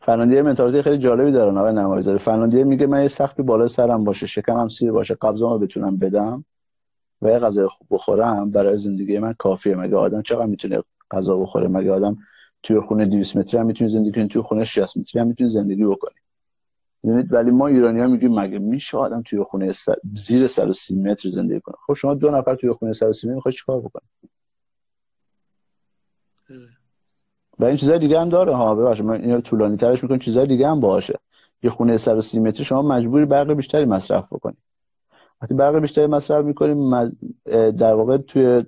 [0.00, 4.26] فنلاندی منتالیتی خیلی جالبی دارن آقای نمایزاده فنلاندی میگه من یه سختی بالا سرم باشه
[4.26, 6.44] شکمم سیر باشه قبضامو بتونم بدم
[7.22, 9.76] و یه غذای خوب بخورم برای زندگی من کافیه.
[9.76, 12.16] مگه آدم چقدر می‌تونه غذا بخوره؟ مگه آدم
[12.62, 15.84] توی خونه 200 متری هم می‌تونی زندگی کنی توی خونه 60 متری هم می‌تونی زندگی
[15.84, 16.14] بکنی
[17.02, 19.96] یعنی ولی ما ایرانی ها میگیم مگه میشه آدم توی خونه سر...
[20.14, 23.80] زیر 130 متر زندگی کنه؟ خب شما دو نفر توی خونه 130 متر می‌خوای چیکار
[23.80, 24.08] بکنی؟
[27.58, 30.68] و این چیزای دیگه هم داره ها ببخشید من اینو طولانی ترش می‌کنم چیزای دیگه
[30.68, 31.18] هم باشه.
[31.62, 34.56] یه خونه 130 متری شما مجبوری برق بیشتری مصرف بکنی.
[35.42, 37.10] وقتی برق بیشتری مصرف می‌کنیم
[37.70, 38.64] در واقع توی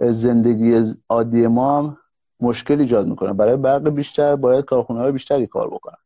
[0.00, 1.96] زندگی عادی ما هم
[2.40, 3.32] مشکل ایجاد می‌کنه.
[3.32, 5.96] برای برق بیشتر باید کارخونه های بیشتری کار بکنن.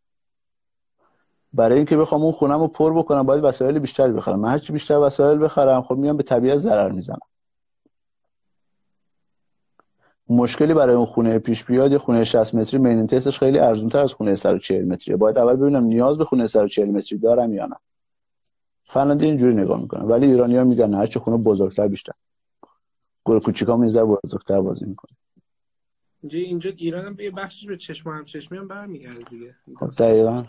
[1.53, 4.41] برای اینکه بخوام اون خونم رو پر بکنم باید وسایل بیشتری بخرم.
[4.41, 7.19] من هرچی بیشتر وسایل بخرم خب میام به طبیعت ضرر می‌زنم.
[10.29, 14.13] مشکلی برای اون خونه پیش بیاد یه خونه 60 متری مینتینسش خیلی ارزون تر از
[14.13, 15.17] خونه 140 متریه.
[15.17, 17.77] باید اول ببینم نیاز به خونه 140 متری دارم یا نه.
[18.85, 20.05] فنلاندی اینجوری نگاه می‌کنه.
[20.05, 22.13] ولی ایرانی ها میگن هر چه خونه بزرگتر بیشتر.
[23.25, 25.17] گل کوچیکا میذار بزرگتر بازی می‌کنه.
[26.23, 29.55] اینجا اینجا ایران هم یه بخشش به چشم هم چشمی هم برمیگرده دیگه.
[29.77, 30.45] خب دقیقا.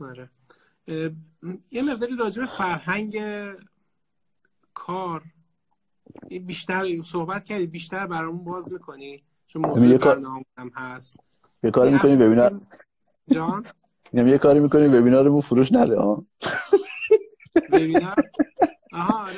[0.00, 0.30] آره.
[1.70, 3.18] یه مقداری راجع به فرهنگ
[4.74, 5.22] کار
[6.46, 9.22] بیشتر صحبت کردی بیشتر برامون باز می‌کنی.
[9.46, 11.16] چون موضوع برنامه هم هست.
[11.62, 12.60] یه کاری می‌کنی ببینم
[13.30, 13.64] جان؟
[14.12, 16.24] یه کاری می‌کنی وبینارمون فروش نده ها
[17.72, 18.14] ببینم
[18.92, 19.34] آها آره.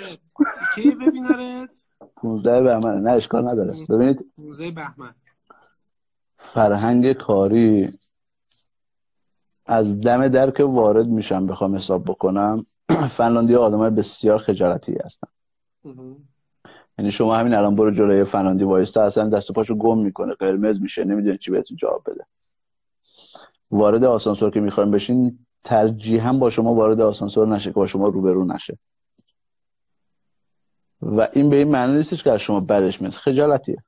[0.74, 1.82] کی ببینارت
[2.16, 3.02] 15 بهمن.
[3.02, 3.74] نه اشکال نداره.
[3.88, 4.32] ببینید.
[4.36, 5.14] 15 بهمن.
[6.36, 7.98] فرهنگ کاری
[9.66, 12.66] از دم در که وارد میشم بخوام حساب بکنم
[13.16, 15.28] فنلاندی آدمای بسیار خجالتی هستن.
[17.00, 20.34] یعنی شما همین الان برو جلوی فنلاندی وایستا اصلا دست و پاشو گم می‌کنه.
[20.34, 22.26] قرمز میشه نمی‌دونه چی بهتون جواب بده.
[23.70, 28.44] وارد آسانسور که می‌خوایم بشین ترجیحا با شما وارد آسانسور نشه که با شما روبرو
[28.44, 28.78] نشه.
[31.02, 33.12] و این به این معنی نیستش که از شما برش میاد.
[33.12, 33.84] خجالتیه.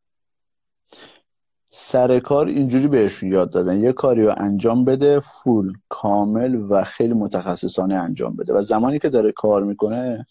[1.69, 3.81] سر کار اینجوری بهشون یاد دادن.
[3.81, 8.55] یه کاری رو انجام بده فول کامل و خیلی متخصصانه انجام بده.
[8.55, 10.27] و زمانی که داره کار می‌کنه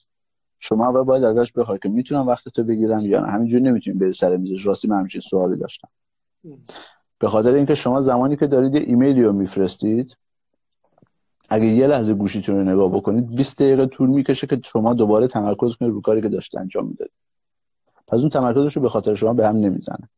[0.63, 3.31] شما اول باید ازش بخوای که می‌تونم وقت تو بگیرم یا نه.
[3.31, 5.87] همینجوری نمی‌تونیم بری سر میزش راستی من همچین سوالی داشتم.
[7.19, 10.17] به خاطر اینکه شما زمانی که دارید ایمیلی رو میفرستید
[11.49, 15.75] اگه یه لحظه گوشیتون رو نگاه بکنید 20 دقیقه طول می‌کشه که شما دوباره تمرکز
[15.75, 17.13] کنید رو کاری که داشته انجام می‌دادید.
[18.07, 20.09] پس اون تمرکزش رو به خاطر شما به هم نمی‌زنه.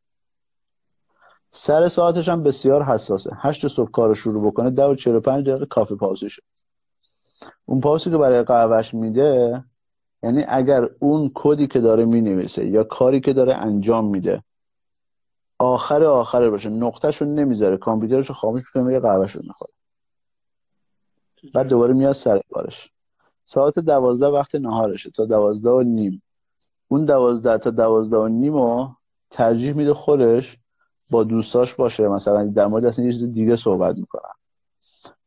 [1.52, 3.32] سر ساعتش هم بسیار حساسه.
[3.36, 6.42] هشت صبح کار رو شروع بکنه ده و 45 دقیقه کافی پاوزشه
[7.66, 9.64] اون پاوزی که برای قهوهش میده
[10.24, 14.44] یعنی اگر اون کدی که داره می‌نویسه یا کاری که داره انجام میده
[15.60, 19.74] آخر آخر باشه نقطهش رو نمی‌ذاره کامپیوترش رو خاموش می‌کنه میگه قهوهش رو می‌خوره
[21.54, 22.90] بعد دوباره میاد سر کارش.
[23.46, 26.24] ساعت دوازده وقت نهارشه تا دوازده و نیم.
[26.88, 28.96] اون دوازده تا دوازده و نیم رو
[29.30, 30.58] ترجیح میده خودش
[31.12, 32.08] با دوستاش باشه.
[32.08, 34.34] مثلا در مورد اصلا یه چیز دیگه صحبت می‌کنن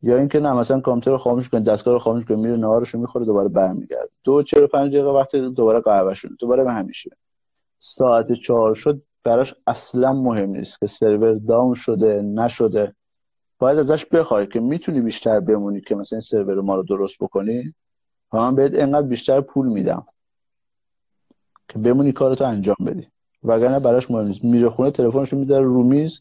[0.03, 3.01] یا اینکه نه مثلا کامپیوتر رو خاموش کنه دستگاه رو خاموش کنه میره نهارش رو
[3.01, 4.11] می‌خوره دوباره برمیگرده.
[4.25, 7.11] دو چهل پنج دقیقه وقت دوباره قهوه شد دوباره به همیشه.
[7.79, 12.95] ساعت چهار شد براش اصلا مهم نیست که سرور داون شده نشده.
[13.59, 17.75] باید ازش بخوای که می‌تونی بیشتر بمونی که مثلا این سرور ما رو درست بکنی.
[18.33, 20.07] و من بهت انقدر بیشتر پول میدم
[21.69, 23.09] که بمونی کارتو انجام بدی.
[23.43, 24.45] وگرنه براش مهم نیست.
[24.45, 26.21] میره خونه تلفنش رو می‌ذاره رو میز.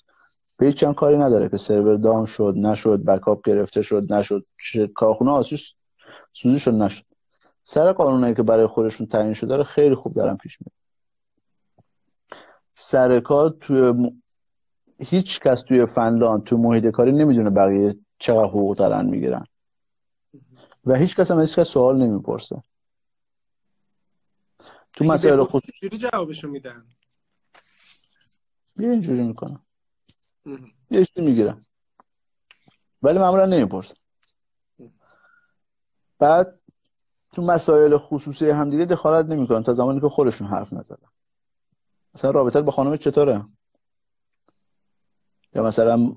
[0.57, 4.45] به هیچ کاری نداره که سرور دام شد نشد بکاپ گرفته شد نشد
[4.95, 5.75] کارخونه آتش
[6.33, 7.03] سوزی شد نشد.
[7.63, 10.71] سر قانونایی که برای خودشون تعیین شده رو خیلی خوب دارن پیش میره
[12.73, 14.11] سر کار توی
[14.99, 19.45] هیچ کس توی فنلاند توی محیط کاری نمی‌دونه بقیه چقدر حقوق دارن می‌گیرن.
[20.85, 22.63] و هیچ کس هم هیچ کس سوال نمی‌پرسه.
[24.93, 26.85] تو مسائل خصوصی جوابشو میدن؟
[28.77, 29.64] یه اینجوری می‌کنم.
[30.91, 31.61] یه چیزی می‌گیرن
[33.01, 33.95] ولی معمولا نمی‌پرسن
[36.19, 36.59] بعد
[37.33, 41.07] تو مسائل خصوصی همدیگه دخالت نمی‌کنن تا زمانی که خودشون حرف نزدن.
[42.15, 43.45] مثلا رابطه با خانم چطوره؟
[45.53, 46.15] یا مثلا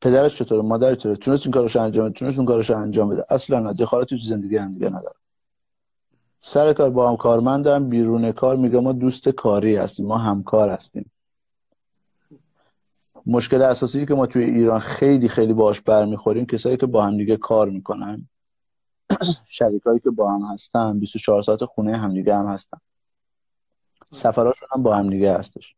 [0.00, 3.60] پدرش چطوره؟ مادرش چطوره؟ تونست این کارش انجام بده؟ تونست اون کارش انجام بده؟ اصلا
[3.60, 3.72] نه.
[3.72, 5.16] دخالتی تو زندگی هم دیگه نداره.
[6.38, 10.06] سر کار با هم کارمندم بیرون کار میگه ما دوست کاری هستیم.
[10.06, 11.10] ما همکار هستیم.
[13.26, 17.36] مشکل اساسی که ما توی ایران خیلی خیلی باش برمیخوریم کسایی که با هم دیگه
[17.36, 18.28] کار می‌کنن
[19.58, 22.78] شریکایی که با هم هستن 24 ساعت خونه همدیگه هم هستن.
[24.10, 25.74] سفراشون هم با هم دیگه هستش.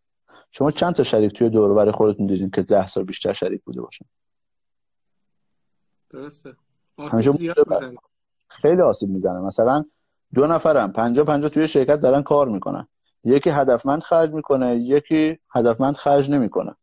[0.51, 4.05] شما چند تا شریک توی دور خودتون دیدین که ده سال بیشتر شریک بوده باشن؟
[6.11, 6.57] درسته.
[8.49, 9.41] خیلی آسیب می‌زنه.
[9.41, 9.85] مثلا
[10.35, 12.89] دو نفرم پنجا پنجا توی شرکت دارن کار می‌کنن.
[13.25, 16.75] یکی هدفمند خرج می‌کنه یکی هدفمند خرج نمی‌کنه.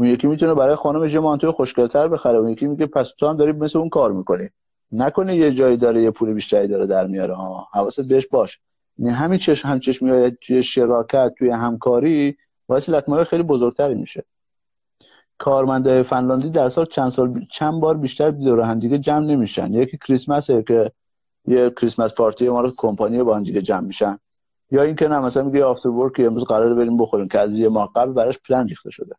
[0.00, 2.38] اون یکی می‌تونه برای خانمش یه مانتوی خوشگلتر بخره.
[2.38, 4.48] اون یکی میگه پس تو هم داری مثل اون کار می‌کنی.
[4.92, 7.34] نکنه یه جایی داره یه پول بیشتری داره در میاره.
[7.34, 8.60] ها حواست بهش باش.
[8.98, 12.36] یعنی همین چش هم چشمی توی شراکت توی همکاری
[12.66, 14.24] باعث لطمه خیلی بزرگتری میشه.
[15.38, 19.74] کارمندای فنلاندی در سال چند سال چند بار بیشتر دور هم دیگه جمع نمیشن.
[19.74, 20.92] یکی کریسمسه که
[21.46, 24.18] یه کریسمس پارتی ما رو کمپانی با هم دیگه جمع میشن.
[24.70, 27.92] یا اینکه نه مثلا میگه آفتر ورک امروز قراره بریم بخوریم که از یه ماه
[27.96, 29.14] قبل براش پلن ریخته شده.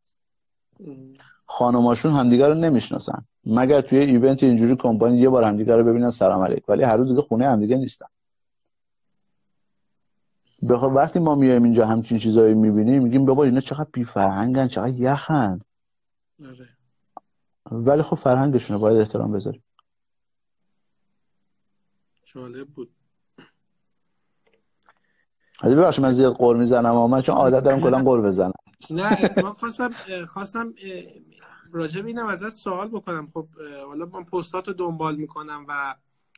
[1.46, 3.26] خانماشون همدیگه رو نمی‌شناسن.
[3.46, 7.10] مگر توی ایونت اینجوری کمپانی یه بار همدیگه رو ببینن سلام علیک ولی هر روز
[7.10, 8.06] دیگه خونه همدیگه نیستن.
[10.70, 14.94] بخواد وقتی ما میایم اینجا همچین چیزایی می‌بینیم میگیم بابا اینا چقدر بی فرهنگن چقدر
[15.00, 15.60] یخن.
[16.46, 16.70] آره.
[17.72, 19.64] ولی خب فرهنگشونه باید احترام بذاریم.
[22.24, 22.90] جالب بود.
[25.62, 28.61] حالا ببخشید من زیاد قور می‌زنم اما من چون عادت دارم کلا قور بزنم.
[28.90, 29.90] نه من خواستم
[30.26, 30.74] خواستم
[31.74, 33.32] راجع اینم ازت سوال بکنم.
[33.34, 33.48] خب
[33.86, 35.96] حالا من پستات رو دنبال می‌کنم و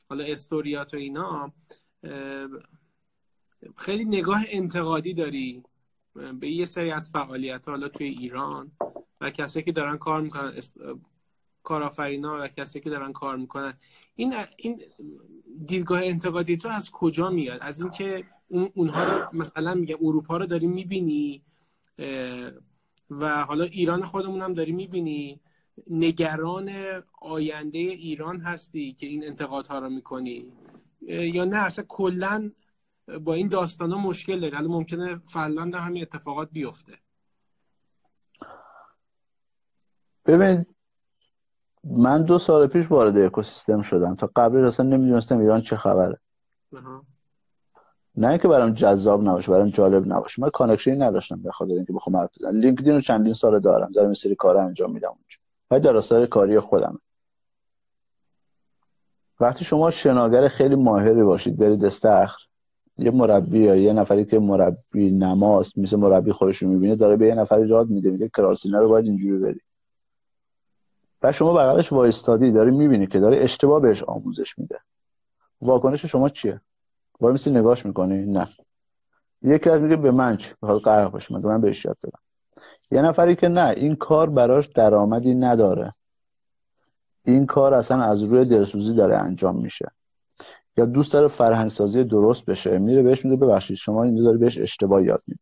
[0.09, 1.53] حالا استوریات و اینا.
[3.77, 5.63] خیلی نگاه انتقادی داری
[6.39, 8.71] به یه سری از فعالیت حالا توی ایران
[9.21, 10.53] و کسی که دارن کار می‌کنن
[11.63, 13.73] کارآفرینا و کسی که دارن کار می‌کنن.
[14.15, 14.81] این این
[15.65, 20.45] دیدگاه انتقادی تو از کجا میاد؟ از اینکه اون اونها رو مثلا میگه اروپا رو
[20.45, 21.43] داری می‌بینی؟
[23.09, 25.41] و حالا ایران خودمون هم داری می‌بینی.
[25.89, 26.69] نگران
[27.21, 30.53] آینده ایران هستی که این انتقادها رو می‌کنی.
[31.07, 32.51] یا نه اصلا کلا
[33.21, 34.55] با این داستان ها مشکل داری.
[34.55, 36.93] حالا ممکنه فنلاند همین اتفاقات بیفته.
[40.25, 40.65] ببین
[41.83, 44.15] من دو سال پیش وارد اکوسیستم شدم.
[44.15, 46.19] تا قبل اصلا نمی‌دونستم ایران چه خبره.
[48.17, 50.41] نه اینکه برام جذاب نباشه برام جالب نباشه.
[50.41, 52.59] من connection ی نداشتم به خاطر اینکه بخوام حرف بزنم.
[52.59, 55.37] LinkedIn رو چندین سال دارم دارم این سری کار انجام میدم اونجا.
[55.71, 56.99] ولی در کاری خودم
[59.39, 62.37] وقتی شما شناگر خیلی ماهری باشید برید استخر
[62.97, 67.27] یه مربی یا یه نفری که مربی نماست مثل مربی خودش رو می‌بینه داره به
[67.27, 69.61] یه نفری یاد میده میگه کراسینا رو باید اینجوری بری.
[71.21, 74.79] و شما بغلش وایستادی داری می‌بینی که داره اشتباه بهش آموزش میده.
[75.61, 76.61] واکنش شما چیه؟
[77.21, 78.47] وای میسی نگاش می‌کنی؟ نه.
[79.41, 82.19] یکی از میگه به من چی؟ بخواد قرق باشه من من بهش یاد دادم.
[82.91, 85.91] یه نفری که نه این کار براش درآمدی نداره.
[87.25, 89.91] این کار اصلا از روی دلسوزی داره انجام میشه.
[90.77, 94.57] یا دوست داره فرهنگ سازی درست بشه میره بهش میگه ببخشید شما اینجا داری بهش
[94.57, 95.39] اشتباه یاد میدی.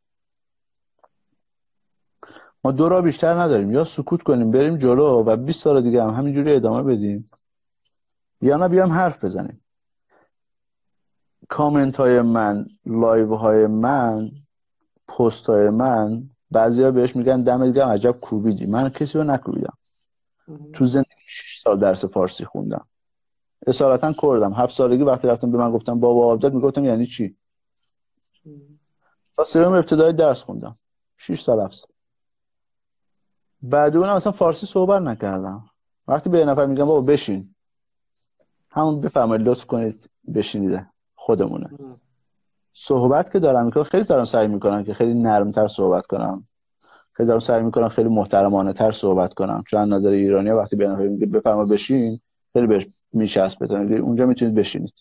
[2.63, 3.71] ما دو راه بیشتر نداریم.
[3.71, 7.29] یا سکوت کنیم بریم جلو و 20 سال دیگه هم همینجوری ادامه بدیم
[8.41, 9.60] یا نه بیام حرف بزنیم.
[11.51, 14.31] کامنت های من لایو های من
[15.07, 18.65] پست های من بعضی بهش میگن دمت گرم عجب کوبیدی.
[18.65, 19.77] من کسی رو نکوبیدم.
[20.73, 22.87] تو زندگی 6 سال درس فارسی خوندم.
[23.67, 24.53] اصالتا کردم.
[24.53, 27.37] هفت سالگی وقتی رفتم به من گفتم بابا آبداد می‌گفتم یعنی چی؟
[29.35, 30.75] تا سوم ابتدای درس خوندم.
[31.17, 31.89] 6 سال هفت
[33.61, 35.65] بعد اونم مثلا فارسی صحبت نکردم.
[36.07, 37.55] وقتی به یه نفر میگم بابا بشین.
[38.69, 40.90] همون بفرمایید لطف کنید بشینید.
[41.21, 41.69] خودمونه.
[42.73, 46.47] صحبت که دارم می‌کنم خیلی دارم سعی می‌کنم که خیلی نرمتر صحبت کنم.
[47.13, 49.63] خیلی دارم سعی می‌کنم خیلی محترمانه تر صحبت کنم.
[49.67, 52.19] چون نظر ایرانی وقتی به نفر میگه بفرما بشین
[52.53, 54.93] خیلی بهش میچسبه اونجا می‌تونید بشینید.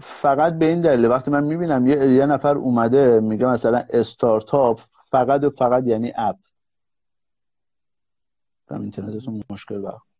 [0.00, 5.44] فقط به این دلیل وقتی من می‌بینم یه, یه نفر اومده میگه مثلا استارتاپ فقط
[5.44, 6.36] و فقط یعنی اپ.
[8.80, 10.12] اینترنتتون مشکل وقت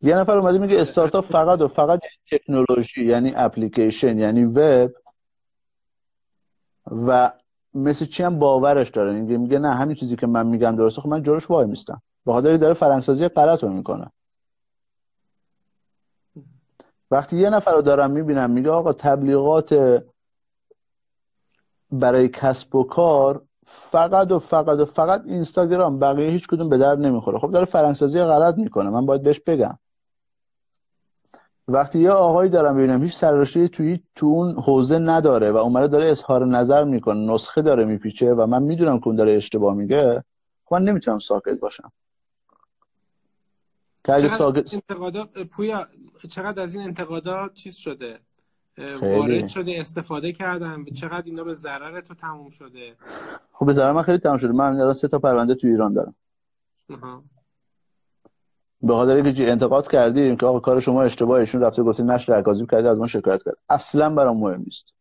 [0.00, 2.00] یه نفر اومده میگه استارتاپ فقط و فقط
[2.30, 4.90] تکنولوژی یعنی اپلیکیشن یعنی وب
[6.90, 7.32] و
[7.74, 9.12] مثل چی هم باورش داره.
[9.12, 11.00] میگه میگه نه همین چیزی که من میگم درسته.
[11.00, 12.02] خب من جورش وای میستم.
[12.26, 14.10] به داره فرنگسازی غلط رو می‌کنه.
[17.10, 20.02] وقتی یه نفر رو دارم می‌بینم میگه آقا تبلیغات
[21.90, 26.98] برای کسب و کار فقط و فقط و فقط اینستاگرام بقیه هیچ کدوم به درد
[26.98, 27.38] نمی‌خوره.
[27.38, 28.90] خب داره فرنگسازی غلط می‌کنه.
[28.90, 29.78] من باید بهش بگم.
[31.68, 36.04] وقتی یه آقایی دارم ببینم هیچ سررشته توی تو اون حوزه نداره و اومده داره
[36.04, 40.24] اظهار نظر می‌کنه نسخه داره میپیچه و من می‌دونم که اون داره اشتباه میگه
[40.64, 41.92] خب من نمی‌تونم ساکت باشم.
[44.06, 44.74] چقدر, ساکت...
[45.50, 45.88] پویا
[46.30, 48.18] چقدر از این انتقادات چیز شده؟
[48.78, 52.96] وارد شده استفاده کردن چقدر اینا به ضرر تو تموم شده؟
[53.52, 54.52] خب به ضرر من خیلی تموم شده.
[54.52, 56.14] من الان سه تا پرونده تو ایران دارم.
[58.82, 62.66] به خاطر اینکه انتقاد کردیم که آقا کار شما اشتباهه ایشون رفته گفته نشر عکاسی
[62.66, 63.56] کرده از ما شکایت کرد.
[63.68, 64.94] اصلا برام مهم نیست.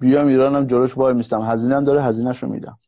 [0.00, 1.42] بیام ایرانم جلوش وای میستم.
[1.42, 2.78] هزینه هم داره هزینهش رو میدم.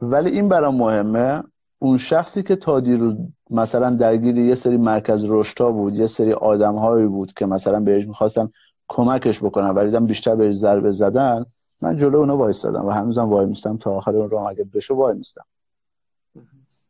[0.00, 1.42] ولی این برام مهمه
[1.78, 3.14] اون شخصی که تا دیروز
[3.52, 8.50] مثلا درگیر یه سری مرکز رشتا بود یه سری آدم بود که مثلا بهش می‌خواستم
[8.88, 11.44] کمکش بکنم ولی دیدم بیشتر بهش ضربه زدن
[11.82, 15.16] من جلو اونا وایستادم و هنوزم وای میستم تا آخر اون راه اگه بشه وای
[15.16, 15.44] میستم.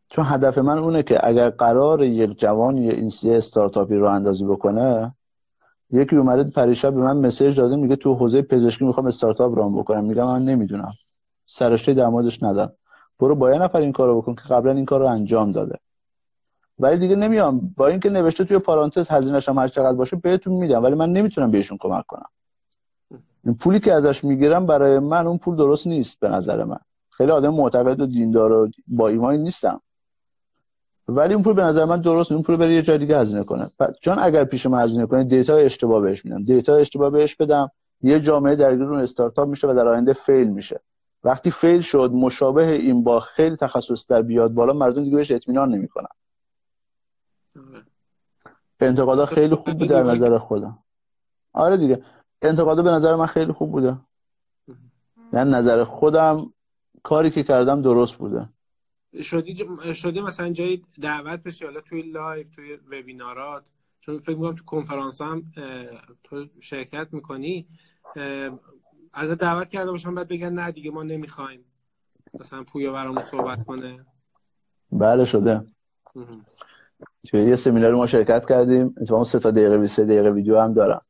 [0.08, 5.14] چون هدف من اونه که اگر قرار یک جوان یه اینسیه استارتاپی رو اندازی بکنه
[5.90, 10.04] یکی اومده پریشب به من مسیج داده میگه تو حوزه پزشکی می‌خوام استارتاپ ران بکنم.
[10.04, 10.92] میگم من نمی‌دونم.
[11.46, 12.72] سرشته در موردش ندارم.
[13.20, 15.78] برو با یه نفر این کارو بکن که قبلا این کار رو انجام داده.
[16.82, 20.82] ولی دیگه نمیام با اینکه نوشته توی پارانتز هزینه‌ش هم هر چقدر باشه بهتون میدم
[20.82, 22.28] ولی من نمی‌تونم بهشون کمک کنم.
[23.44, 26.78] این پولی که ازش می‌گیرم برای من اون پول درست نیست به نظر من.
[27.10, 29.80] خیلی آدم معتقد و دیندار و با ایمانی نیستم.
[31.08, 33.70] ولی اون پول به نظر من درست اون پول بره یه جای دیگه هزینه کنه.
[34.00, 36.42] چون اگر پیش من هزینه کنه دیتا اشتباه بهش میدم.
[36.42, 37.70] دیتا اشتباه بهش بدم.
[38.02, 40.80] یه جامعه درگیر اون استارتاپ میشه و در آینده فیل میشه.
[41.24, 45.74] وقتی فیل شد مشابه این با خیلی تخصص در بیاد بالا مردم دیگه بهش اطمینان
[45.74, 46.06] نمی‌کنن.
[48.80, 50.78] انتقادا خیلی خوب بود در نظر خودم.
[51.52, 52.02] آره دیگه.
[52.42, 53.98] انتقادا به نظر من خیلی خوب بوده.
[55.32, 56.52] در نظر خودم
[57.02, 58.48] کاری که کردم درست بوده.
[59.22, 63.64] شدی شده مثلا جایی دعوت بشی حالا توی لایو توی وبینارات.
[64.00, 65.52] چون فکر می‌کنم تو کنفرانس هم
[66.24, 67.68] تو شرکت می‌کنی
[69.12, 71.64] از دعوت کرده باشم بعد بگن نه دیگه ما نمی‌خوایم.
[72.40, 74.06] مثلا پویا برامون صحبت کنه.
[74.92, 75.66] بله شده.
[77.28, 78.94] توی یه سمینار ما شرکت کردیم.
[79.00, 81.02] اتفاقا سه تا دقیقه 20 دقیقه ویدیو هم دارم.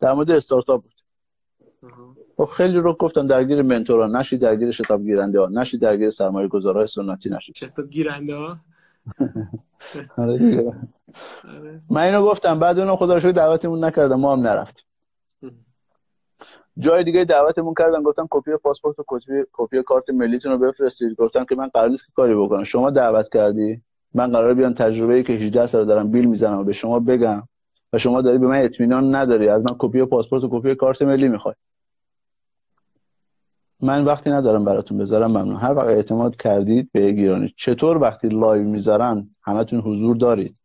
[0.00, 0.92] در مورد استارتاپ بود.
[2.36, 6.86] خب خیلی رو گفتم درگیر منتورا نشی درگیر شتاب گیرنده ها نشی درگیر سرمایه گذارهای
[6.86, 7.52] سنتی نشی.
[7.56, 8.56] شتاب گیرنده ها؟
[10.16, 10.64] آره
[11.44, 11.82] آره.
[11.90, 14.84] من اینو گفتم بعد اونو خدا رو دعوتمون نکردم ما هم نرفتیم.
[16.78, 21.16] جای دیگه دعوتمون کردن گفتن کپی پاسپورت و کپی کپی کارت ملیتون رو بفرستید.
[21.16, 22.62] گفتن که من قرار نیست که کاری بکنم.
[22.62, 23.82] شما دعوت کردی؟
[24.14, 27.42] من قرار بیام تجربه ای که 18 سال دارم بیل می‌زنم و به شما بگم
[27.92, 29.48] و شما داری به من اطمینان نداری.
[29.48, 31.54] از من کپی پاسپورت و کپی کارت ملی می‌خوای.
[33.82, 35.56] من وقتی ندارم براتون بذارم ممنون.
[35.56, 40.56] هر وقت اعتماد کردید به گیرانی چطور وقتی لایو می‌ذارن همتون حضور دارید.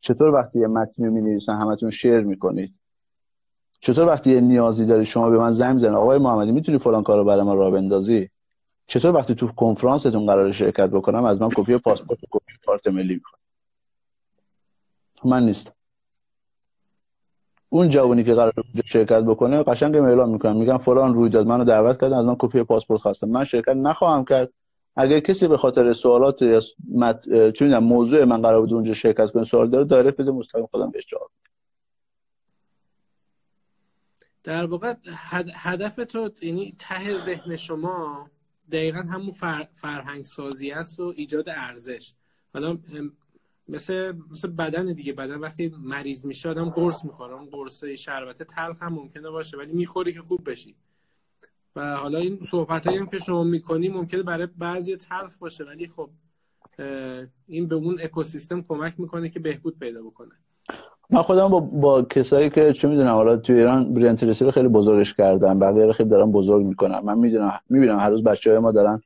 [0.00, 2.74] چطور وقتی یه متن می نویسن همتون share می‌کنید.
[3.80, 7.24] چطور وقتی یه نیازی داری شما به من زنگ بزنید آقای محمدی می‌تونی فلان کارو
[7.24, 8.28] برای من راه بندازی؟
[8.86, 13.14] چطور وقتی تو کنفرانستون قرار شرکت بکنم از من کپی پاسپورت و کپی کارت ملی
[13.14, 13.40] می‌خواد
[15.24, 15.72] من نیستم.
[17.70, 18.52] اون جوانی که قرار
[18.84, 23.00] شرکت بکنه قشنگ اعلام می‌کنم میگم فلان رویداد منو دعوت کردن از من کپی پاسپورت
[23.00, 23.28] خواستم.
[23.28, 24.52] من شرکت نخواهم کرد.
[24.96, 26.42] اگر کسی به خاطر سوالات
[26.94, 27.28] مت...
[27.62, 31.30] موضوع من قرار بود اونجا شرکت کنه سوال داره دایرکت بده مستقیم خودم بهش جواب
[34.44, 34.94] در واقع
[35.54, 38.30] هدف تو یعنی ته ذهن شما
[38.72, 39.30] دقیقا همون
[39.74, 42.14] فرهنگ سازی است و ایجاد ارزش.
[42.54, 42.78] حالا
[43.68, 45.12] مثل مثل بدن دیگه.
[45.12, 47.34] بدن وقتی مریض میشه آدم قرص می‌خوره.
[47.34, 50.76] اون قرص شربت تلخ هم ممکنه باشه ولی می‌خوری که خوب بشی.
[51.76, 56.10] و حالا این صحبت هم که شما می‌کنی ممکنه برای بعضی تلخ باشه ولی خب
[57.46, 60.34] این به اون اکوسیستم کمک می‌کنه که بهبود پیدا بکنه.
[61.10, 65.14] من خودم با, با کسایی که چه می‌دونم حالا تو ایران برینتریسی رو خیلی بزرگش
[65.14, 66.98] کردن بقیه رو خیلی دارن بزرگ می‌کنن.
[66.98, 69.02] من می‌دونم می‌بینم هر روز بچه های ما دارن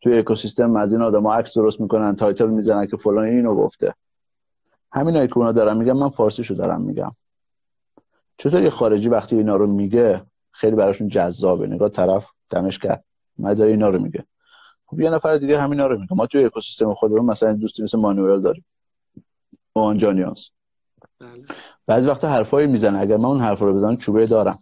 [0.00, 3.94] توی اکوسیستم از این آدم عکس درست می‌کنن title می‌زنن که فلان اینو گفته.
[4.92, 7.10] همین که اونا دارن میگم من فارسیشو دارم میگم.
[8.38, 11.66] چطور یه خارجی وقتی اینا رو میگه خیلی براشون جذابه.
[11.66, 14.24] میگه طرف دمش گرم اینا رو میگه.
[14.86, 16.14] خب یه نفر دیگه همینا رو میگه.
[16.14, 18.64] ما توی اکوسیستم خودمون مثلا دوستی مثل مانوئل داریم.
[19.74, 20.50] آنجانیانس
[21.20, 21.44] بله.
[21.86, 22.98] بعضی وقتا حرفایی می‌زنه.
[22.98, 24.58] اگر من اون حرفا رو بزنم چوبه دارم.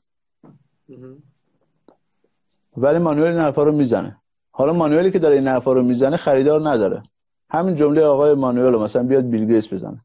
[2.77, 4.17] ولی مانوئل این حرفا رو می‌زنه.
[4.51, 7.03] حالا مانوئلی که داره این حرفا رو می‌زنه خریدار نداره.
[7.51, 10.01] همین جمله آقای مانوئل رو مثلا بیاد بیل گیتس بزنه.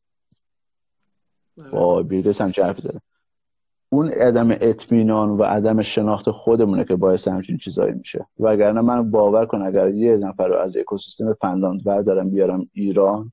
[1.57, 1.69] بله.
[1.69, 3.01] وای بیل گیتس هم حرفی زده
[3.89, 8.27] اون عدم اطمینان و عدم شناخت خودمونه که باعث همچین چیزایی میشه.
[8.39, 13.31] وگرنه من باور کن اگر یه نفر رو از اکوسیستم فنلاند بردارم بیارم ایران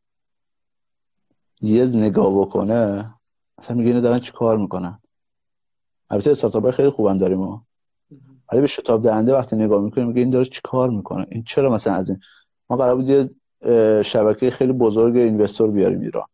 [1.61, 3.15] یه نگاه بکنه
[3.59, 4.99] اصلا میگه اینو دارن چی کار می‌کنن؟
[6.11, 7.65] البته استارتاپ خیلی خوبن داریم ما.
[8.53, 11.71] ولی به شتاب دهنده وقتی نگاه می‌کنیم میگه این داره چی کار می‌کنه؟ این چرا
[11.71, 12.21] مثلا از این؟
[12.71, 13.31] ما قرار بود یه
[14.03, 16.27] شبکه خیلی بزرگ اینوستور بیاریم ایران.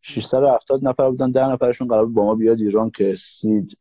[0.00, 3.78] 670 نفر بودن 10 نفرشون قرار بود با ما بیاد ایران که سید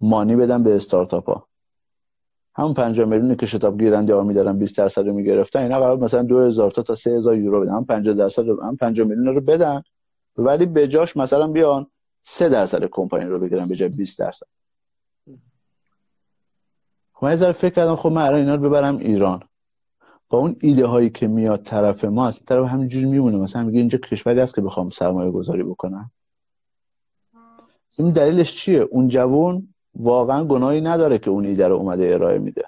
[0.00, 1.49] مانی بدن به استارتاپ ها
[2.60, 6.22] همون 50 میلیونی که شتاب گیرنده ها میدارن 20 درصد رو می‌گرفتن اینا قرار مثلا
[6.22, 7.72] 2000 تا تا 3000 یورو بدن.
[7.72, 9.82] هم 50 درصد رو هم 50 میلیون رو بدن.
[10.36, 11.86] ولی به جاش مثلا بیان
[12.22, 14.46] 3 درصد کمپانی رو بگیرن به جای 20 درصد.
[17.12, 19.42] خب من یه فکر کردم خب من الان اینا رو ببرم ایران.
[20.28, 23.38] با اون ایده هایی که میاد طرف ما از طرف همینجوری میمونه.
[23.38, 26.10] مثلا میگه اینجا کشوری هست که بخوام سرمایه گذاری بکنم.
[27.98, 32.64] این دلیلش چیه؟ اون جوون واقعا گناهی نداره که اون ایده رو اومده ارائه میده.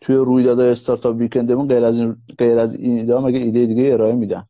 [0.00, 4.14] توی رویدادهای استارتاپ ویکندمون غیر از این غیر از این ایده مگه ایده دیگه ارائه
[4.14, 4.46] میدن؟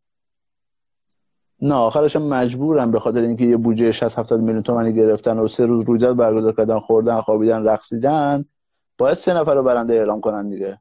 [1.62, 5.48] نه آخرش هم مجبورم به خاطر اینکه یه بودجه 60 70 میلیون تومانی گرفتن و
[5.48, 8.44] سه روز رویداد برگزار کردن خوردن خوابیدن رقصیدن
[8.98, 10.80] باید سه نفر رو برنده اعلام کنن دیگه.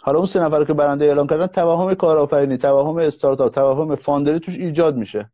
[0.00, 4.56] حالا اون سه نفر که برنده اعلام کردن توهم کارآفرینی توهم استارتاپ توهم فاندری توش
[4.56, 5.30] ایجاد میشه.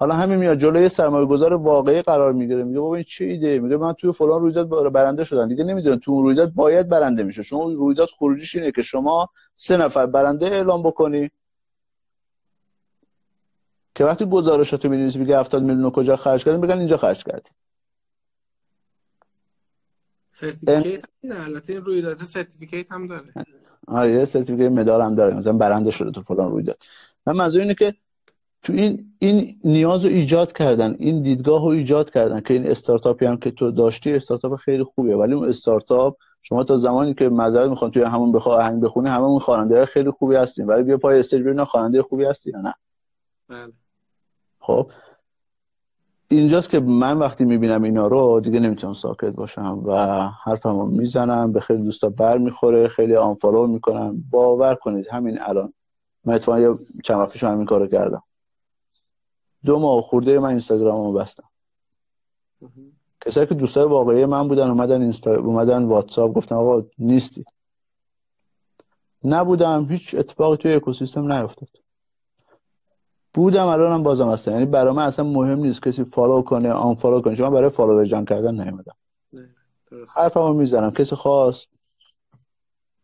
[0.00, 2.64] حالا همین میاد جلوی سرمایه گذار واقعی قرار می‌گیره.
[2.64, 5.48] میگه بابا این چه ایده؟ میگه من توی فلان رویداد برنده شدم.
[5.48, 9.76] دیگه نمی‌دونم تو اون رویداد باید برنده میشه شما رویداد خروجیش اینه که شما سه
[9.76, 11.30] نفر برنده اعلام بکنی.
[13.94, 17.52] که وقتی گزارشاتو می‌نویسی میگه 70 میلیون کجا خرج کردیم بگن اینجا خرج کردیم
[20.30, 23.32] سرتیفیکیت البته این رویداد سرتیفیکیت هم داره.
[23.88, 25.34] آره certificate مدال هم داره.
[25.34, 26.78] مثلا برنده شده تو فلان رویداد.
[27.26, 27.94] من منظور اینه که
[28.62, 33.26] تو این این نیاز رو ایجاد کردن این دیدگاه رو ایجاد کردن که این استارتاپی
[33.26, 35.16] هم که تو داشتی استارتاپ خیلی خوبیه.
[35.16, 39.24] ولی اون استارتاپ شما تا زمانی که معذرت می‌خوام توی همون بخواه آهنگ بخونی همه
[39.24, 40.66] اون خواننده خیلی خوبی هستین.
[40.66, 42.74] ولی بیا پای استیج ببین خواننده خوبی هستی یا نه.
[43.48, 43.72] بله.
[44.60, 44.90] خب.
[46.28, 49.94] اینجاست که من وقتی می‌بینم اینا رو دیگه نمی‌تونم ساکت باشم و
[50.44, 54.24] حرفمو می‌زنم به خیلی دوستا بر می‌خوره خیلی آنفالو می‌کنم.
[54.30, 55.72] باور کنید همین الان.
[56.24, 58.22] من اتفاقا چند وقت پیش همین کارو کردم.
[59.64, 61.48] دو ماه خورده من اینستاگراممو بستم.
[63.20, 67.44] کسایی که دوستای واقعی من بودن اومدن اینستا اومدن واتساپ گفتن آقا نیستی.
[69.24, 71.68] نبودم هیچ اتفاقی توی اکوسیستم نیفتاد
[73.34, 74.50] بودم الانم بازم هستم.
[74.50, 77.36] یعنی برای من اصلا مهم نیست کسی follow کنه unfollow کنه.
[77.36, 78.96] چون برای follow جمع کردن نیومدم.
[80.16, 80.90] حرفمو می‌زنم.
[80.90, 81.68] کسی خواست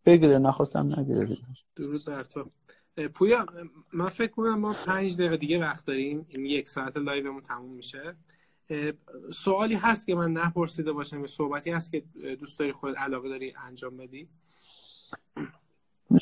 [0.06, 1.36] بگیره نخواست هم نگیره.
[1.76, 2.44] درود بر تو.
[3.14, 3.46] پویا
[3.92, 6.26] من فکر کنم ما پنج دقیقه دیگه وقت داریم.
[6.28, 8.16] این یک ساعت لایومون تموم میشه.
[9.32, 12.04] سوالی هست که من نپرسیده باشم یا صحبتی هست که
[12.40, 14.28] دوست داری خود علاقه داری انجام بدی؟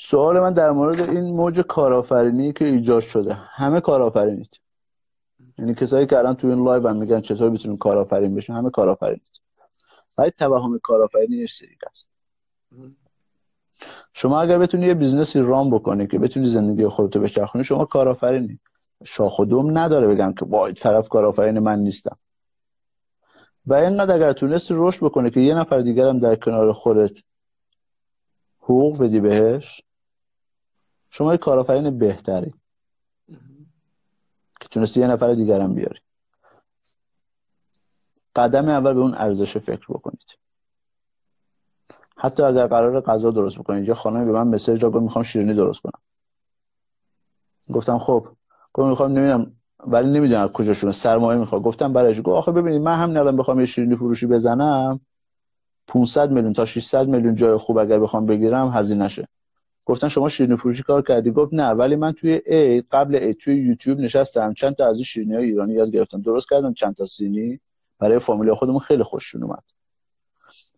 [0.01, 3.35] سوال من در مورد این موج کارآفرینی که ایجاد شده.
[3.35, 4.61] همه کارآفرینید.
[5.59, 9.41] یعنی کسایی که الان تو این لایو هم میگن چطور می‌تونیم کارآفرین بشیم همه کارآفرینید.
[10.19, 12.11] ولی توهم کارآفرینی یه سری است.
[14.13, 18.59] شما اگر بتونی یه business ی run بکنی که بتونی زندگی خودتو بچرخونی شما کارآفرینی.
[19.05, 22.19] شاخ و دوم نداره بگم که باید طرف کارآفرین من نیستم.
[23.67, 27.19] و اینقدر اگر تونستی رشد بکنه که یه نفر دیگرم در کنار خودت
[28.61, 29.83] حقوق بدی بهش
[31.11, 32.55] شما یه کارآفرین بهتری.
[34.61, 36.01] که تونستی یه نفر دیگرم بیاری.
[38.37, 40.42] قدم اول به اون ارزش فکر بکنید.
[42.23, 45.81] حتی اگر قرار غذا درست بکنید یه خانمی به من مسیج داد می‌خوام شیرینی درست
[45.81, 46.01] کنم.
[47.75, 48.27] گفتم خب.
[48.73, 49.53] گفتم می‌خوام نمی‌دونم
[49.87, 51.63] ولی نمی‌دونم از کجاشونه سرمایه می‌خواد.
[51.63, 55.01] گفتم برایش گفت آخه ببینید من هم الان بخوام یه شیرینی فروشی بزنم
[55.87, 59.29] 500 میلیون تا 600 میلیون جای خوب اگر بخوام بگیرم هزینه شه
[59.85, 63.55] گفتن شما شیرینی فروشی کار کردی؟ گفت نه ولی من توی ای قبل ای توی
[63.55, 64.55] یوتیوب نشستم.
[64.55, 66.23] چند تا از این شیرینی های ایرانی یاد گرفتم.
[66.23, 67.61] درست کردم چند تا سینی.
[67.99, 69.63] برای فامیلی خودمون خیلی خوششون اومد.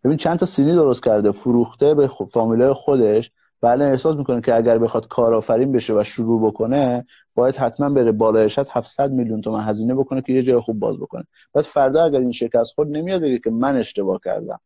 [0.05, 3.31] ببین چند تا سینی درست کرده فروخته به فامیلای خودش.
[3.61, 8.51] بله احساس می‌کنه که اگر بخواد کارآفرین بشه و شروع بکنه باید حتما بره بالای
[8.71, 11.25] 700 میلیون تومن هزینه بکنه که یه جای خوب باز بکنه.
[11.55, 14.61] پس فردا اگر این شکست خود نمیاد بگه که من اشتباه کردم.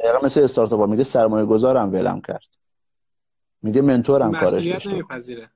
[0.00, 2.48] دقیقا مثل استارتاپ میگه سرمایه گذارم ولم کرد.
[3.62, 5.50] میگه منتورم کارش نمیپذیره.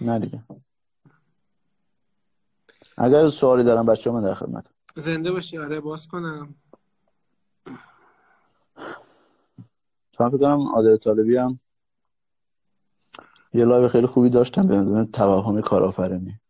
[0.00, 0.44] نه دیگه.
[2.96, 4.66] اگر سوالی دارم بچه من در خدمت
[4.96, 5.58] زنده باشی.
[5.58, 6.54] آره باز کنم.
[10.18, 11.58] فکر کنم عادل طالبی هم
[13.54, 16.40] یه لایو خیلی خوبی داشتم به توهم کارآفرینی.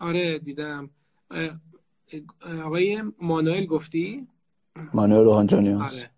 [0.00, 0.90] آره دیدم.
[2.64, 4.28] آقای مانوئل گفتی؟
[4.94, 6.10] مانوئل روحانجانی آره.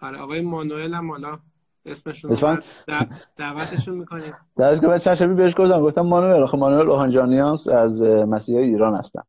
[0.00, 1.38] آره آقای مانوئل هم حالا
[1.86, 2.62] اسمشون
[3.36, 4.34] دعوتشون می‌کنیم.
[4.56, 9.22] درش که چند بهش گفتم گفتم مانوئل آخه مانوئل روحانجانیانس از مسیحای ایران هستن.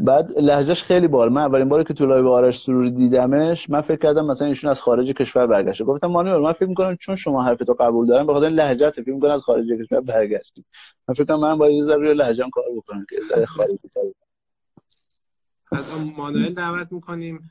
[0.00, 3.98] بعد لهجهش خیلی باحاله من اولین باری که تو لایو آرش سروری دیدمش من فکر
[3.98, 5.84] کردم مثلا ایشون از خارج کشور برگشته.
[5.84, 9.10] گفتم مانوئل من فکر می‌کنم چون شما حرف تو قبول دارم به خاطر لهجت فکر
[9.10, 10.64] می‌کنم از خارج کشور برگشتی
[11.08, 13.78] من فکر کنم من باید یه ذره لهجه‌ام کار بکنم که ذره خارجی
[15.72, 17.50] از مانوئل دعوت می‌کنیم.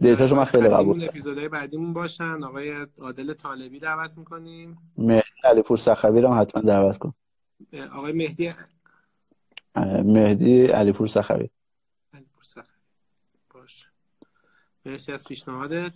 [0.00, 2.44] دیتاشو من خیلی قبول اپیزودهای بعدیمون باشن.
[2.44, 4.78] آقای عادل طالبی دعوت می‌کنیم.
[4.98, 7.14] مهدی علیپور سخوی رو حتما دعوت کن.
[7.94, 8.52] آقای مهدی
[10.04, 11.50] مهدی علیپور سخوی.
[12.14, 12.64] علیپور سخوی.
[13.54, 13.86] باشه
[14.84, 15.92] مرسی از پیشنهادت.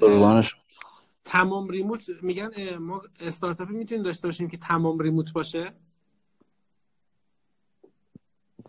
[0.00, 0.56] قربانش
[1.24, 5.72] تمام remote میگن ما استارتاپی می‌تونیم داشته باشیم که تمام remote باشه؟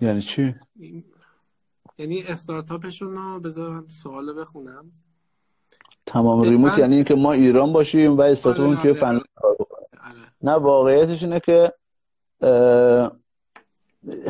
[0.02, 0.56] یعنی چی؟
[1.98, 4.92] یعنی استارتاپشون رو بذار سوال بخونم.
[6.06, 9.00] تمام remote یعنی اینکه ما ایران باشیم و استارتاپمون توی آره، آره.
[9.00, 10.34] فنلاند کار بکنه آره.
[10.42, 11.74] نه واقعیتش اینه که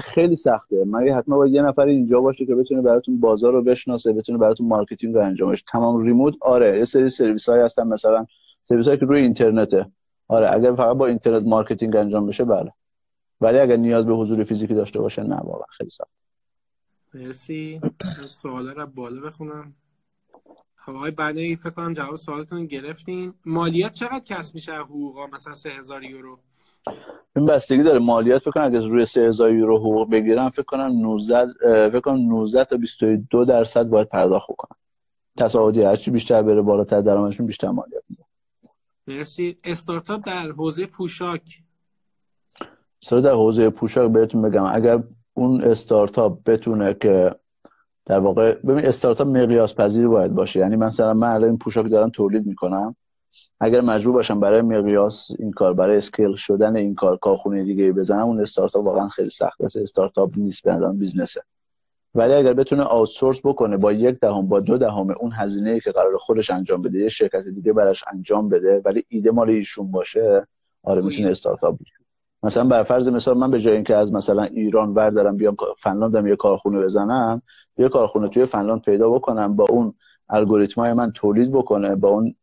[0.01, 0.83] خیلی سخته.
[0.87, 4.67] مگه حتما باید یه نفر اینجا باشه که بتونه براتون بازار رو بشناسه بتونه براتون
[4.67, 5.63] marketing رو انجامش.
[5.67, 8.25] تمام remote؟ آره یه سری سرویس های هستن مثلا
[8.63, 9.91] سرویس که روی اینترنته.
[10.27, 12.71] آره اگر فقط با internet marketing انجام بشه بله.
[13.41, 16.11] ولی اگر نیاز به حضور فیزیکی داشته باشه نه واقعا خیلی سخت.
[17.13, 17.81] مرسی.
[18.29, 19.73] سوالا رو بالا بخونم.
[20.75, 23.33] خب آقای بنایی فکر کنم جواب سوالتون گرفتین.
[23.45, 26.39] مالیات چقدر کسب میشه حقوقا مثلا 3000 یورو.
[27.35, 27.99] این بستگی داره.
[27.99, 31.45] مالیات فکر کنم اگه روی 3000 یورو حقوق بگیرم فکر کنم 19
[31.89, 34.77] فکر کنم 19 تا 22 درصد باید پرداخت کنم
[35.37, 38.23] تصاعدی هرچی بیشتر بره بالاتر درآمدشون بیشتر مالیات میده.
[39.07, 39.57] مرسی.
[39.63, 41.59] استارتاپ در حوزه پوشاک.
[43.03, 44.65] ببین در حوزه پوشاک بهتون بگم.
[44.65, 44.99] اگر
[45.33, 47.35] اون استارتاپ بتونه که
[48.05, 50.59] در واقع ببین استارتاپ مقیاس پذیر باید باشه.
[50.59, 52.95] یعنی مثلا من الان این پوشاک دارم تولید می‌کنم.
[53.59, 58.25] اگر مجبور باشم برای مقیاس این کار برای scale شدن این کار کارخونه دیگه بزنم
[58.25, 59.77] اون استارتاپ واقعا خیلی سخت است.
[59.77, 61.41] استارتاپ نیست یه business ه.
[62.15, 65.91] ولی اگر بتونه آوتسورس بکنه با یک دهم با دو دهم اون هزینه ای که
[65.91, 70.47] قرار خودش انجام بده یه شرکت دیگه براش انجام بده ولی ایده مال ایشون باشه
[70.83, 71.93] آره می‌تونه استارتاپ باشه.
[72.43, 76.35] مثلا بر فرض مثال من به جای اینکه از مثلا ایران بردارم بیام فنلاندم یه
[76.35, 77.41] کارخونه بزنم
[77.77, 79.93] یه کارخونه توی فنلاند پیدا بکنم با اون
[80.29, 82.35] الگوریتمای من تولید بکنه با اون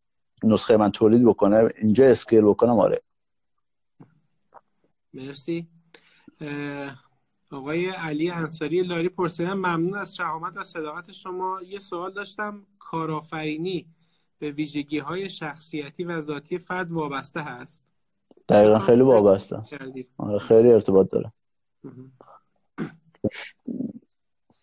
[0.44, 3.00] نسخه من تولید بکنه اینجا اسکیل بکنم آره.
[5.14, 5.68] مرسی.
[7.50, 11.58] آقای علی انصاری لاری پرسیدن ممنون از شهامت و صداقت شما.
[11.62, 12.66] یه سوال داشتم.
[12.78, 13.86] کارآفرینی
[14.38, 17.84] به ویژگی های شخصیتی و ذاتی فرد وابسته هست؟
[18.48, 19.62] دقیقا خیلی وابسته.
[20.16, 21.32] آره خیلی ارتباط داره.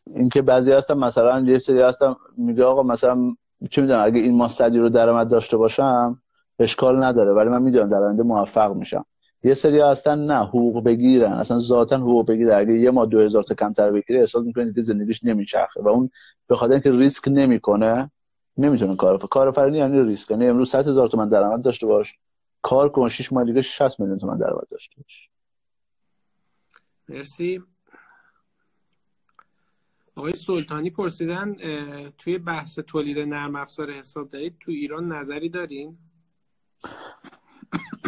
[0.06, 3.36] اینکه بعضی هستن مثلا یه سری هستن میگه آقا مثلا
[3.70, 6.22] چه می‌دونم اگه این ماستدی رو درآمد داشته باشم
[6.60, 7.34] اشکال نداره.
[7.34, 9.06] ولی من می‌دونم در آینده موفق میشم.
[9.44, 11.32] یه سری هستن نه حقوق بگیرن.
[11.34, 15.24] اصلا ذاتا حقوق بگیره اگه یه ما 2000 تا کمتر بگیره احساس می‌کنه که زندگیش
[15.24, 15.82] نمیچرخه.
[15.82, 16.10] و اون
[16.48, 18.12] به خاطر اینکه ریسک نمی‌کنه
[18.58, 20.32] نمی‌تونه کار کارآفرینی یعنی ریسک.
[20.32, 22.16] یعنی امروز 100 هزار تومن درآمد داشته باش.
[22.62, 25.30] کار کن 6 ماه دیگه 60 میلیون تومن درآمد داشته باش.
[27.10, 27.64] مرسی.
[30.18, 31.56] آقای سلطانی پرسیدن
[32.18, 35.98] توی بحث تولید نرم افزار حساب دارید تو ایران نظری دارین؟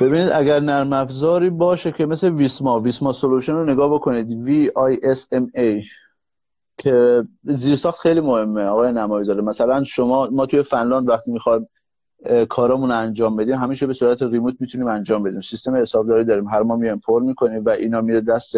[0.01, 4.95] ببینید اگر نرم افزاری باشه که مثل ویسما ویسما سولوشن رو نگاه بکنید V I
[4.95, 5.87] S M A
[6.77, 11.67] که زیرساخت خیلی مهمه آقای نمایزاده مثلا شما ما توی فنلاند وقتی می‌خوایم
[12.49, 15.41] کارامون انجام بدیم همیشه به صورت ریموت می‌تونیم انجام بدیم.
[15.41, 18.55] سیستم حسابداری داریم هر ما میایم پر می‌کنیم و اینا میره دست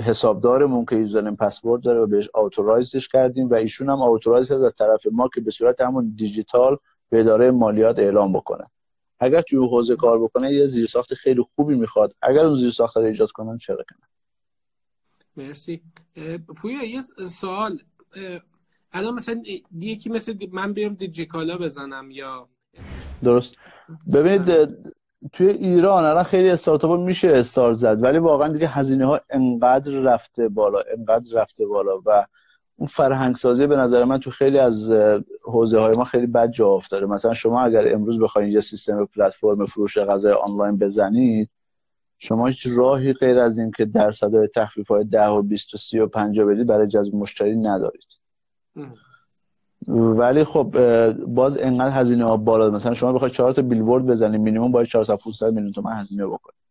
[0.00, 5.06] حسابدارمون که یوزرنیم پسورد داره و بهش آتورایزش کردیم و ایشون هم آتورایز از طرف
[5.12, 6.76] ما که به صورت همون دیجیتال
[7.10, 8.64] به اداره مالیات اعلام بکنه.
[9.20, 12.12] اگر توی حوزه کار بکنه یه زیرساخت خیلی خوبی می‌خواد.
[12.22, 14.08] اگر اون زیرساخت رو ایجاد کنن چرا کنن
[15.36, 15.82] مرسی.
[16.56, 17.78] پویا یه سوال.
[18.92, 19.42] الان مثلا
[19.78, 22.48] یکی مثل من بیام دیجیکالا بزنم یا
[23.22, 23.56] درست.
[24.12, 24.48] ببینید
[25.32, 30.48] توی ایران الان خیلی استارتاپ میشه استار زد ولی واقعا دیگه هزینه ها انقدر رفته
[30.48, 32.26] بالا انقدر رفته بالا و
[32.76, 34.90] اون فرهنگ سازی به نظر من تو خیلی از
[35.44, 37.06] حوزه های ما خیلی بد جا افتاده.
[37.06, 41.50] مثلا شما اگر امروز بخواید یه سیستم پلتفرم فروش غذای آنلاین بزنید
[42.18, 45.98] شما هیچ راهی غیر از این که درصدهای تخفیف های 10 و 20 و 30
[45.98, 48.06] و 50 بدید برای جذب مشتری ندارید.
[49.88, 50.76] ولی خب
[51.12, 55.16] باز انقدر هزینه ها بالا مثلا شما بخواید 4 تا بیلبورد بزنید مینیمم باید 400
[55.16, 56.62] 500 میلیون تومان هزینه بکنید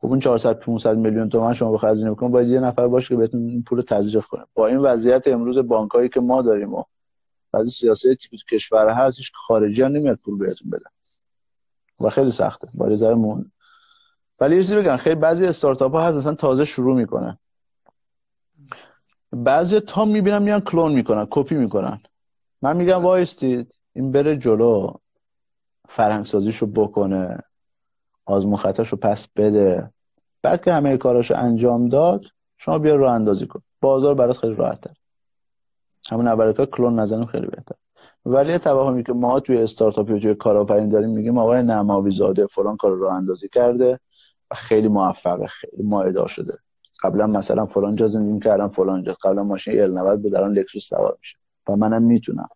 [0.00, 3.16] خب اون 400 500 میلیون تومان شما بخواید هزینه بکنید باید یه نفر باشه که
[3.16, 4.44] بهتون پول تزریق کنه.
[4.54, 6.82] با این وضعیت امروز بانکایی که ما داریم و
[7.52, 10.84] بعضی سیاست تو کشور هست هیچ خارجی هم نمیاد پول بهتون بده.
[12.00, 12.68] و خیلی سخته.
[12.74, 13.44] با ذره
[14.40, 17.38] ولی یه چیزی بگم خیلی بعضی استارتاپ ها هست مثلا تازه شروع می‌کنه
[19.32, 22.00] بعضی تا می‌بینم میان کلون می‌کنن کپی می‌کنن.
[22.62, 24.92] من میگم وایستید این بره جلو
[25.88, 27.38] فرهنگ سازیشو بکنه
[28.26, 29.90] آزمون خطاشو پس بده.
[30.42, 32.24] بعد که همه کاراشو انجام داد
[32.58, 33.62] شما بیا راه اندازی کن.
[33.80, 34.94] بازار برات خیلی راحت تر.
[36.10, 37.74] همون اول کار کلون نزنیم خیلی بهتر.
[38.26, 42.76] ولی توهمی که ما توی استارتاپ و توی کارآفرین داریم میگیم آقای نماوی زاده فلان
[42.76, 44.00] کار راه اندازی کرده
[44.50, 46.52] و خیلی موفقه خیلی مایدار شده.
[47.02, 49.12] قبلا مثلا فلان جا زندگی کردم فلان جا.
[49.12, 51.38] قبلا ماشین ال 90 بود الان لکسوس سوار میشه.
[51.68, 52.48] و منم می‌تونم.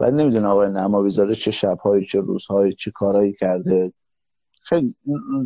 [0.00, 3.92] ولی نمی‌دونم آقای نماوی زاده چه شبهایی چه روزهایی چه کارهایی کرده.
[4.62, 4.96] خیلی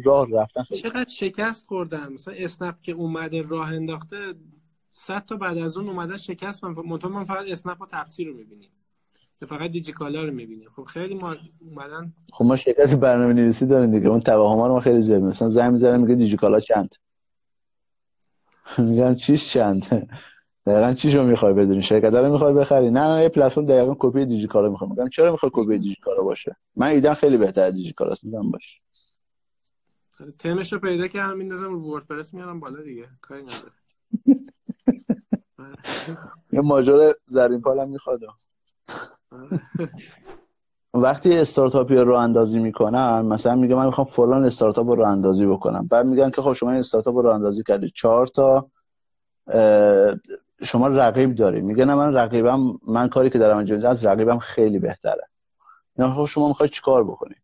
[0.04, 4.34] راه رفتن خیلی چقدر شکست خوردن؟ مثلا اسنپ که اومده راه انداخته
[4.90, 6.74] صد تا بعد از اون اومده شکست من.
[7.10, 8.70] من فقط اسنپ و تفسیر رو می‌بینیم.
[9.48, 10.68] فقط دیجیکالا رو می‌بینیم.
[10.76, 14.08] خب خیلی ما اومدن خب ما شرکت برنامه نویسی داریم دیگه.
[14.08, 16.94] اون توهم رو ما خیلی زیاد مثلا زنگ می‌زنم میگه دیجیکالا چند؟
[18.78, 20.08] میگم چیش چند؟
[20.66, 24.26] دقیقا چی رو می‌خوای بدونی؟ شرکت رو می‌خوای بخری؟ نه نه یه پلتفرم دقیقا کپی
[24.26, 24.90] دیجیکالا می‌خوام.
[24.90, 28.78] میگم چرا می‌خوای کپی دیجیکالا باشه؟ من ایدم خیلی بهتر دیجیکالا میگم باشه.
[30.38, 33.08] تمش رو پیدا کردم میندازم رو وردپرس میارم بالا دیگه.
[33.20, 33.72] کاری نداره
[36.52, 38.20] یه ماژور زرین پالم می‌خواد.
[40.94, 45.86] وقتی استارتاپی رو اندازی می‌کنن مثلا میگه من می‌خوام فلان استارتاپ رو اندازی بکنم.
[45.86, 47.90] بعد میگن که خب شما این استارتاپ رو اندازی کردی.
[47.90, 48.70] چهار تا
[50.62, 51.60] شما رقیب داری.
[51.60, 55.28] میگه نه من رقیبم من کاری که دارم انجام از رقیبم خیلی بهتره.
[55.98, 57.34] اینا خب شما می‌خوای چیکار بکنی؟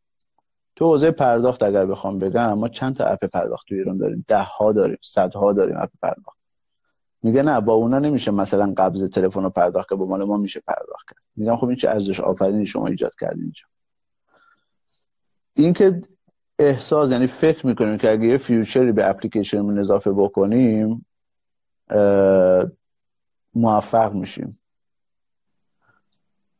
[0.77, 4.43] تو حوزه پرداخت اگر بخوام بگم ما چند تا اپ پرداخت تو ایران داریم؟ ده
[4.43, 6.44] ها داریم صدها داریم اپ پرداخت.
[7.25, 10.61] میگه نه با اونا نمیشه مثلا قبض تلفن رو پرداخت که با مال ما میشه
[10.61, 11.23] پرداخت کرد.
[11.37, 13.65] میگم خب این چه ارزش آفرینی شما ایجاد کردین اینجا.
[15.55, 16.01] این که
[16.59, 21.07] احساس یعنی فکر می‌کنیم که اگه یه feature ی به اپلیکیشنمون اضافه بکنیم
[23.55, 24.59] موفق میشیم.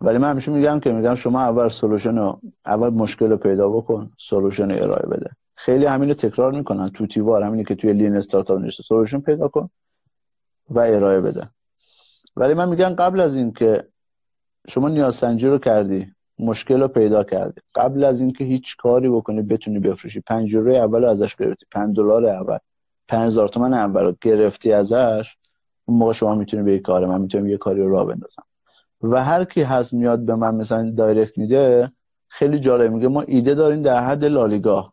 [0.01, 2.19] ولی من همیشه میگم که میگم شما اول solution
[2.67, 5.31] اول مشکل رو پیدا بکن solution ارائه بده.
[5.55, 8.83] خیلی همین رو تکرار می‌کنن تو تیوار همینی که توی Lean Startup نوشته.
[8.83, 9.71] solution پیدا کن.
[10.71, 11.51] و ارائه بده.
[12.37, 13.89] ولی من میگم قبل از این که
[14.69, 19.79] شما نیازسنجی رو کردی مشکل رو پیدا کردی قبل از اینکه هیچ کاری بکنی بتونی
[19.79, 20.21] بفروشی.
[20.21, 22.59] 5 یورو اول ازش گرفتی 5 دلار اول
[23.09, 25.37] 5000 تومان اول رو گرفتی ازش
[25.85, 28.43] اون موقع شما می‌تونی به کار من می‌تونم یه کاری رو راه بندازم.
[29.03, 31.91] و هر کی هست میاد به من مثلا دایرکت میده
[32.29, 34.93] خیلی جالب میگه ما ایده داریم در حد لالیگا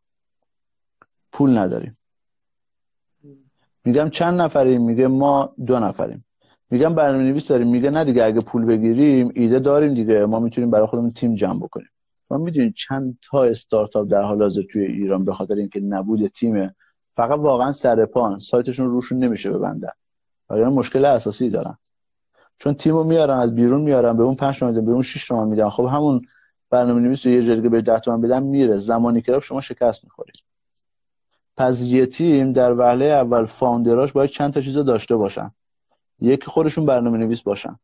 [1.32, 1.97] پول نداریم.
[3.86, 6.26] میگم چند نفریم؟ میگه ما دو نفریم.
[6.70, 10.26] میگم برنامه نویس داریم؟ میگه نه دیگه اگه پول بگیریم ایده داریم دیگه.
[10.26, 11.90] ما می‌تونیم برای خودمون تیم جمع بکنیم.
[12.30, 16.76] ما می‌دونیم چند تا استارتاپ در حال حاضر توی ایران به خاطر اینکه نبود تیمه
[17.16, 19.92] فقط واقعا سرپان سایتشون روشون نمیشه ببندن.
[20.50, 21.78] وگرنه مشکل اساسی دارن.
[22.58, 25.70] چون تیمو میارن از بیرون میارن به اون 5 تومن به اون 6 تومن میدن.
[25.70, 26.22] خب همون
[26.70, 28.78] برنامه نویس یه جایی به 10 تومن بدن میره.
[28.78, 30.36] زمانی که شما شکست می‌خورید.
[31.58, 35.52] پس یه تیم در وهله اول فاوندراش باید چند تا چیز داشته باشن.
[36.20, 37.80] یکی خودشون برنامه نویس باشن.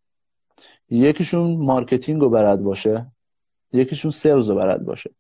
[0.90, 3.12] یکیشون marketing رو بلد باشه.
[3.74, 5.12] یکیشون sales رو بلد باشه.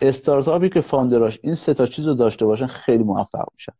[0.00, 3.72] استارتاپی که founder اش این سه تا چیز رو داشته باشن خیلی موفق میشن.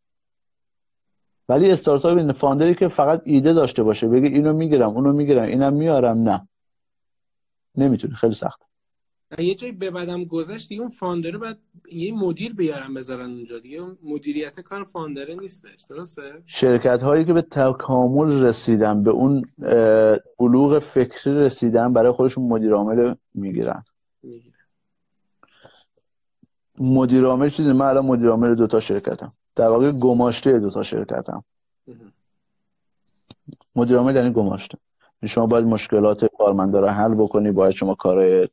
[1.49, 5.43] ولی استارتاپ این founder ی که فقط ایده داشته باشه بگه اینو می‌گیرم اونو می‌گیرم
[5.43, 6.49] اینم میارم نه.
[7.77, 8.62] نمی‌تونه خیلی سخت
[9.39, 11.57] یه جایی ببدم گذشت دیگه اون founder ه باید
[11.93, 13.80] یه مدیر بیارم بذارن اونجا دیگه.
[14.03, 19.45] مدیریت کار founder ه نیست بهش درسته؟ شرکت هایی که به تکامل رسیدن به اون
[20.39, 23.82] بلوغ فکری رسیدن برای خودشون مدیر عامل می‌گیرن.
[26.78, 29.32] مدیر عامل چیزی؟ من الان مدیر عامل دو تا شرکتم.
[29.57, 31.45] در واقع گماشته دو تا شرکتم.
[33.76, 34.78] مدیر عامل یعنی گماشته.
[35.26, 38.49] شما باید مشکلات کارمندا رو حل بکنی باید شما کارهای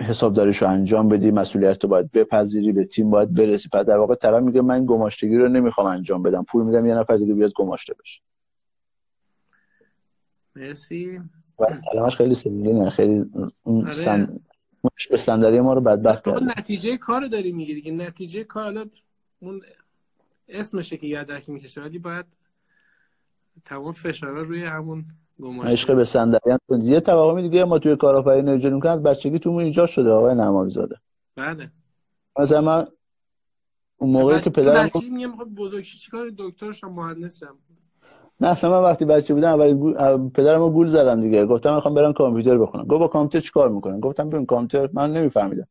[0.00, 3.68] حسابداریش رو انجام بدی مسئولیت رو باید بپذیری به تیم باید برسی.
[3.68, 6.44] پس در واقع طرف میگه من گماشتگی رو نمی‌خوام انجام بدم.
[6.44, 8.20] پول میدم یه نفر دیگه بیاد گماشته بشه.
[10.56, 11.20] مرسی.
[11.92, 12.90] کلمش خیلی سنگینه.
[12.90, 13.24] خیلی
[13.64, 13.92] آره.
[13.92, 14.40] سن...
[15.40, 17.92] به ما رو بدبخت کرد نتیجه کار داری میگی دیگه.
[17.92, 18.86] نتیجه کار
[19.40, 19.62] اون
[20.48, 22.26] اسمشه که یادکی می‌کشه ولی باید
[23.64, 25.04] تمام فشارا روی همون
[25.64, 29.88] عشق به صندلی یه توهمی دیگه ما توی کارآفرینی اجرا می‌کنیم از بچگی تو ایجاد
[29.88, 30.96] شده آقای نماوی زاده
[31.36, 31.70] بله.
[32.38, 32.86] مثلا من
[33.96, 34.90] اون موقعی که پدرم
[35.56, 37.58] بزرگی چیکار دکترش مهندس شم
[38.40, 41.46] نه اصلا من وقتی بچه بودم اول پدرم رو گول زدم دیگه.
[41.46, 42.84] گفتم می‌خوام برم کامپیوتر بخونم.
[42.84, 45.66] گفت با کامپیوتر چیکار می‌کنه گفتم ببین کامپیوتر من نمیفهمیدم.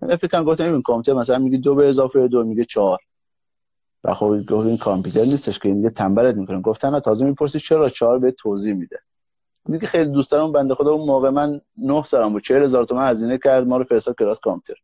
[0.00, 2.98] فکر گفتم ببین کامپیوتر مثلا میگه دو به اضافه دو میگه چهار.
[4.04, 6.60] و خب گفت این کامپیوتر نیستش که این تنبلت می‌کنه.
[6.60, 8.98] گفتن تازه می‌پرسی چرا چهار به توضیح میده.
[9.68, 12.42] میگه خیلی دوست دارم بنده خدا اون موقع من 9 سالم بود.
[12.42, 14.80] 40000 تومان هزینه کرد ما رو فرستاد کلاس کامپیوتر.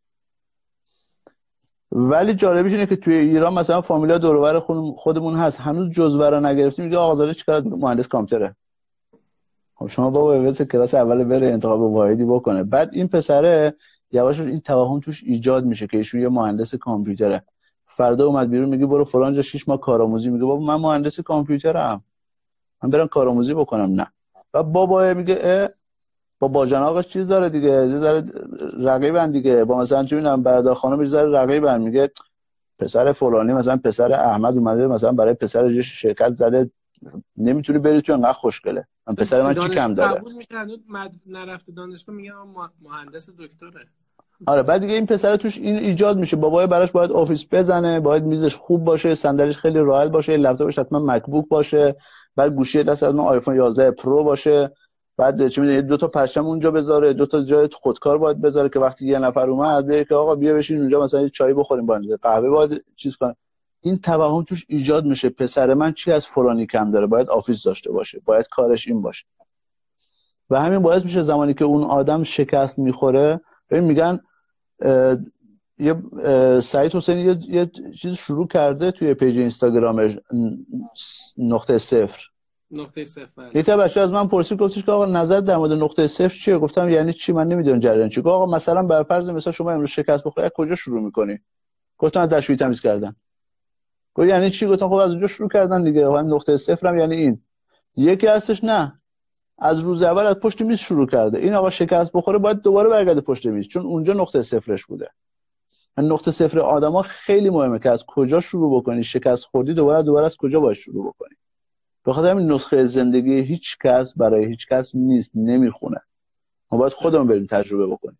[1.92, 4.60] ولی جالبیش اینه که توی ایران مثلا فامیلا دورور
[4.96, 5.60] خودمون هست.
[5.60, 6.84] هنوز جزوه رو نگرفتیم.
[6.84, 8.56] میگه آقا داره چیکار مهندس کامپیوتره.
[9.74, 12.62] خب شما بابا واسه کلاس اول بره انتخاب واحدی بکنه.
[12.62, 13.74] بعد این پسره
[14.12, 17.44] یواش این توهم توش ایجاد میشه که ایشون یه مهندس کامپیوتره.
[17.98, 22.04] فردا اومد بیرون میگه برو فلان جا 6 ماه کارآموزی میگه بابا من مهندس کامپیوترم.
[22.82, 24.00] من برم کارآموزی بکنم.
[24.00, 24.06] نه.
[24.54, 25.68] و بابا میگه
[26.40, 28.24] با باجناقش چیز داره دیگه یه ذره
[28.80, 29.64] رقیبن دیگه.
[29.64, 32.10] با مثلا چه می‌دونم برادر خانم یه ذره رقیبن میگه
[32.78, 36.70] پسر فلانی مثلا پسر احمد اومده مثلا برای پسر شرکت زده.
[37.36, 38.86] نمی‌تونی بری تو انقدر خوشگله.
[39.06, 40.48] من پسر من چی کم داره؟ قبول میشه
[41.26, 42.32] نرفته دانشگاه میگه
[42.82, 43.86] مهندس دکتره.
[44.46, 46.36] آره بعد دیگه این پسر توش این ایجاد میشه.
[46.36, 50.98] بابای براش باید office بزنه باید میزش خوب باشه صندلیش خیلی راحت باشه لپتاپش حتما
[50.98, 51.96] MacBook باشه
[52.36, 54.72] بعد گوشی دستش آیفون 11 Pro باشه
[55.16, 58.78] بعد چه می‌دونی دو تا پرچم اونجا بذاره دو تا جای خودکار باید بذاره که
[58.78, 62.50] وقتی یه نفر اومد بگه که آقا بیا بشین اونجا مثلا چای بخوریم یا قهوه
[62.50, 63.36] باید چیز کنه.
[63.80, 65.28] این توهم توش ایجاد میشه.
[65.28, 68.20] پسر من چی از فلانی کم داره؟ باید office داشته باشه.
[68.24, 69.24] باید کارش این باشه.
[70.50, 74.20] و همین باعث میشه زمانی که اون آدم شکست می‌خوره ببین میگن
[75.78, 75.94] یه
[76.60, 80.18] سعید حسینی یه, یه چیز شروع کرده توی page اینستاگرامش
[81.38, 82.24] نقطه صفر.
[82.70, 83.50] نقطه صفر بله.
[83.54, 86.88] یکی بچه از من پرسید گفتش که آقا نظر در مورد نقطه صفر چیه؟ گفتم
[86.88, 88.20] یعنی چی؟ من نمی‌دونم جریان چی.
[88.20, 91.38] آقا مثلا بر فرض مثلا شما امروز شکست بخوری کجا شروع می‌کنی؟
[91.98, 93.16] گفتم از دشویی تمیز کردن.
[94.14, 96.08] گفت یعنی چی؟ گفتم خب از اونجا شروع کردن دیگه.
[96.08, 97.40] نقطه صفرم یعنی این.
[97.96, 98.97] یکی هستش نه.
[99.58, 101.38] از روز اول از پشت میز شروع کرده.
[101.38, 105.10] این آقا شکست بخوره باید دوباره برگرده پشت میز چون اونجا نقطه صفرش بوده.
[105.98, 110.36] نقطه صفر آدما خیلی مهمه که از کجا شروع بکنی؟ شکست خوردی دوباره دوباره از
[110.36, 111.36] کجا باید شروع بکنی؟
[112.04, 116.00] به خاطر همین نسخه زندگی هیچ کس برای هیچ کس نیست نمی‌خونه.
[116.72, 118.18] ما باید خودمون بریم تجربه بکنیم.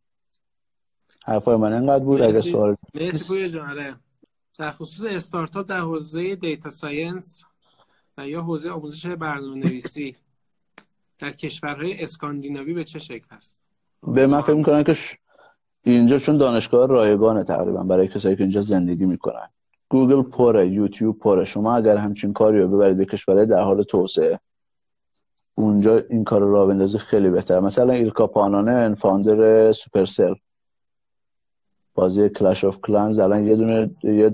[1.25, 2.23] حرفای من انقدر بود.
[2.23, 3.97] اگه سوال مرسی آره.
[4.59, 7.45] در خصوص استارتاپ در حوزه data science
[8.19, 10.17] و یا حوزه آموزش برنامه نویسی
[11.19, 13.59] در کشورهای اسکاندیناوی به چه شکل هست
[14.03, 14.97] به من فکر می‌کنم که
[15.83, 19.49] اینجا چون دانشگاه رایگانه تقریبا برای کسایی که اینجا زندگی می‌کنن.
[19.89, 21.45] گوگل پره یوتیوب پره.
[21.45, 24.39] شما اگر همچین کاری رو ببرید به کشورهای در حال توسعه
[25.55, 27.61] اونجا این کار راه بندازی خیلی بهتره.
[27.61, 30.35] مثلا ایلکا پانانن founder Supercell.
[31.95, 34.31] بازی Clash of Clans الان یه دونه یه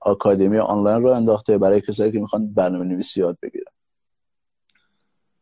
[0.00, 3.71] آکادمی آنلاین راه انداخته برای کسایی که می‌خوان برنامه نویسی یاد بگیرن.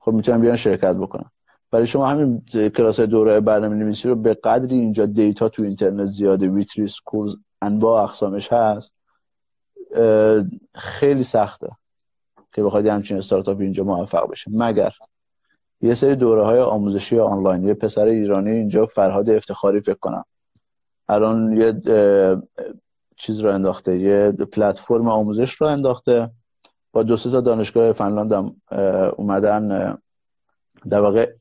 [0.00, 1.30] خب می‌تونن بیان شرکت بکنن
[1.70, 2.40] برای شما همین
[2.70, 8.02] کلاس دوره برنامه نویسی رو به قدری اینجا data تو اینترنت زیاده ویتری course انواع
[8.02, 8.94] اقسامش هست
[10.74, 11.68] خیلی سخته
[12.52, 14.92] که بخواد همچین استارتاپ اینجا موفق بشه مگر
[15.80, 20.24] یه سری دوره های آموزشی آنلاین یه پسر ایرانی اینجا فرهاد افتخاری فکر کنم.
[21.08, 21.80] الان یه
[23.16, 26.30] چیز رو انداخته یه پلتفرم آموزش رو انداخته.
[26.92, 28.56] با دو تا دانشگاه فنلاند هم
[29.16, 29.98] اومدن
[30.88, 31.32] در واقع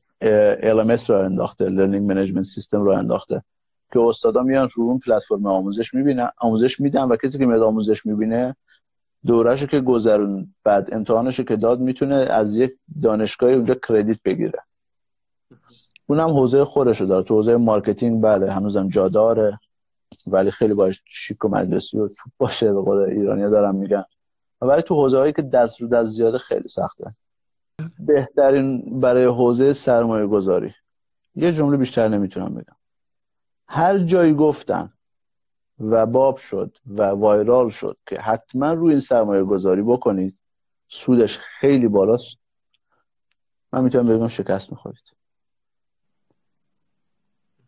[0.62, 3.42] LMS رو انداخته Learning Management System رو انداخته
[3.92, 8.06] که استادا میان رو اون پلتفرم آموزش می‌بینن آموزش میدن و کسی که میاد آموزش
[8.06, 8.56] می‌بینه
[9.26, 14.58] دورش که گذرون بعد امتحانش که داد می‌تونه از یک دانشگاه اونجا کردیت بگیره.
[16.06, 17.24] اونم حوزه خودشو داره.
[17.24, 19.60] تو حوزه marketing بله هنوزم جا داره
[20.26, 24.04] ولی خیلی باید شیک و مجلسی و توپ باشه به قول ایرانی دارم میگن.
[24.60, 27.14] ولی تو حوزه هایی که دست رو دست زیاده خیلی سخته.
[27.98, 30.74] بهترین برای حوزه سرمایه گذاری
[31.34, 32.76] یه جمله بیشتر نمی‌تونم بگم.
[33.68, 34.92] هر جایی گفتن
[35.80, 40.38] و باب شد و viral شد که حتما روی این سرمایه گذاری بکنید
[40.88, 42.36] سودش خیلی بالاست.
[43.72, 45.12] من می‌تونم بگم شکست می‌خورید.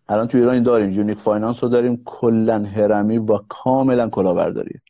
[0.08, 0.90] الان تو ایران داریم.
[0.90, 2.02] Unique Finance رو داریم.
[2.04, 4.80] کلا هرمی و کاملا کلاهبرداری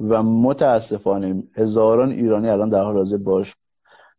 [0.00, 3.54] و متاسفانه هزاران ایرانی الان در حال حاضر باش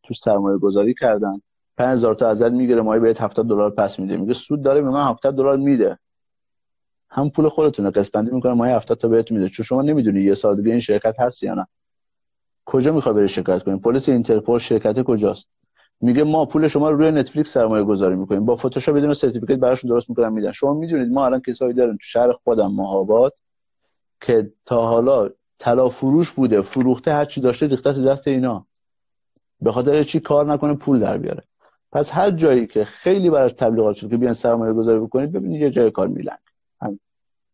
[0.04, 1.42] تو سرمایه گذاری کردن.
[1.78, 4.18] 5000 تا ازت می‌گیره ماهی بهت 70 دلار پس میده.
[4.18, 6.00] میگه سود داره به من 70 دلار میده.
[7.10, 9.50] هم پول خودتونه قسط می‌کنه ماهی 70 تا بهت میده.
[9.50, 11.68] چون شما نمی‌دونی یه سال دیگه این شرکت هست یا نه.
[12.66, 15.50] کجا می‌خوای بری شرکت کنی؟ پلیس اینترپل شرکت کجاست؟
[16.02, 18.46] میگه ما پول شما رو روی Netflix سرمایه گذاری می‌کنیم.
[18.46, 20.52] با فتوشاپ یه دونه certificate براشون درست می‌کنن میدن.
[20.52, 23.34] شما می‌دونید ما الان کسایی داریم تو شهر خودم مهاباد
[24.22, 25.30] که تا حالا
[25.60, 28.66] طلا فروش بوده فروخته هر چی داشته ریخته تو دست اینا.
[29.62, 31.44] به خاطر چی کار نکنه پول در بیاره.
[31.92, 35.70] پس هر جایی که خیلی براش تبلیغات شد که بیان سرمایه گذاری بکنید ببینید یه
[35.70, 36.38] جای کار می‌لنگه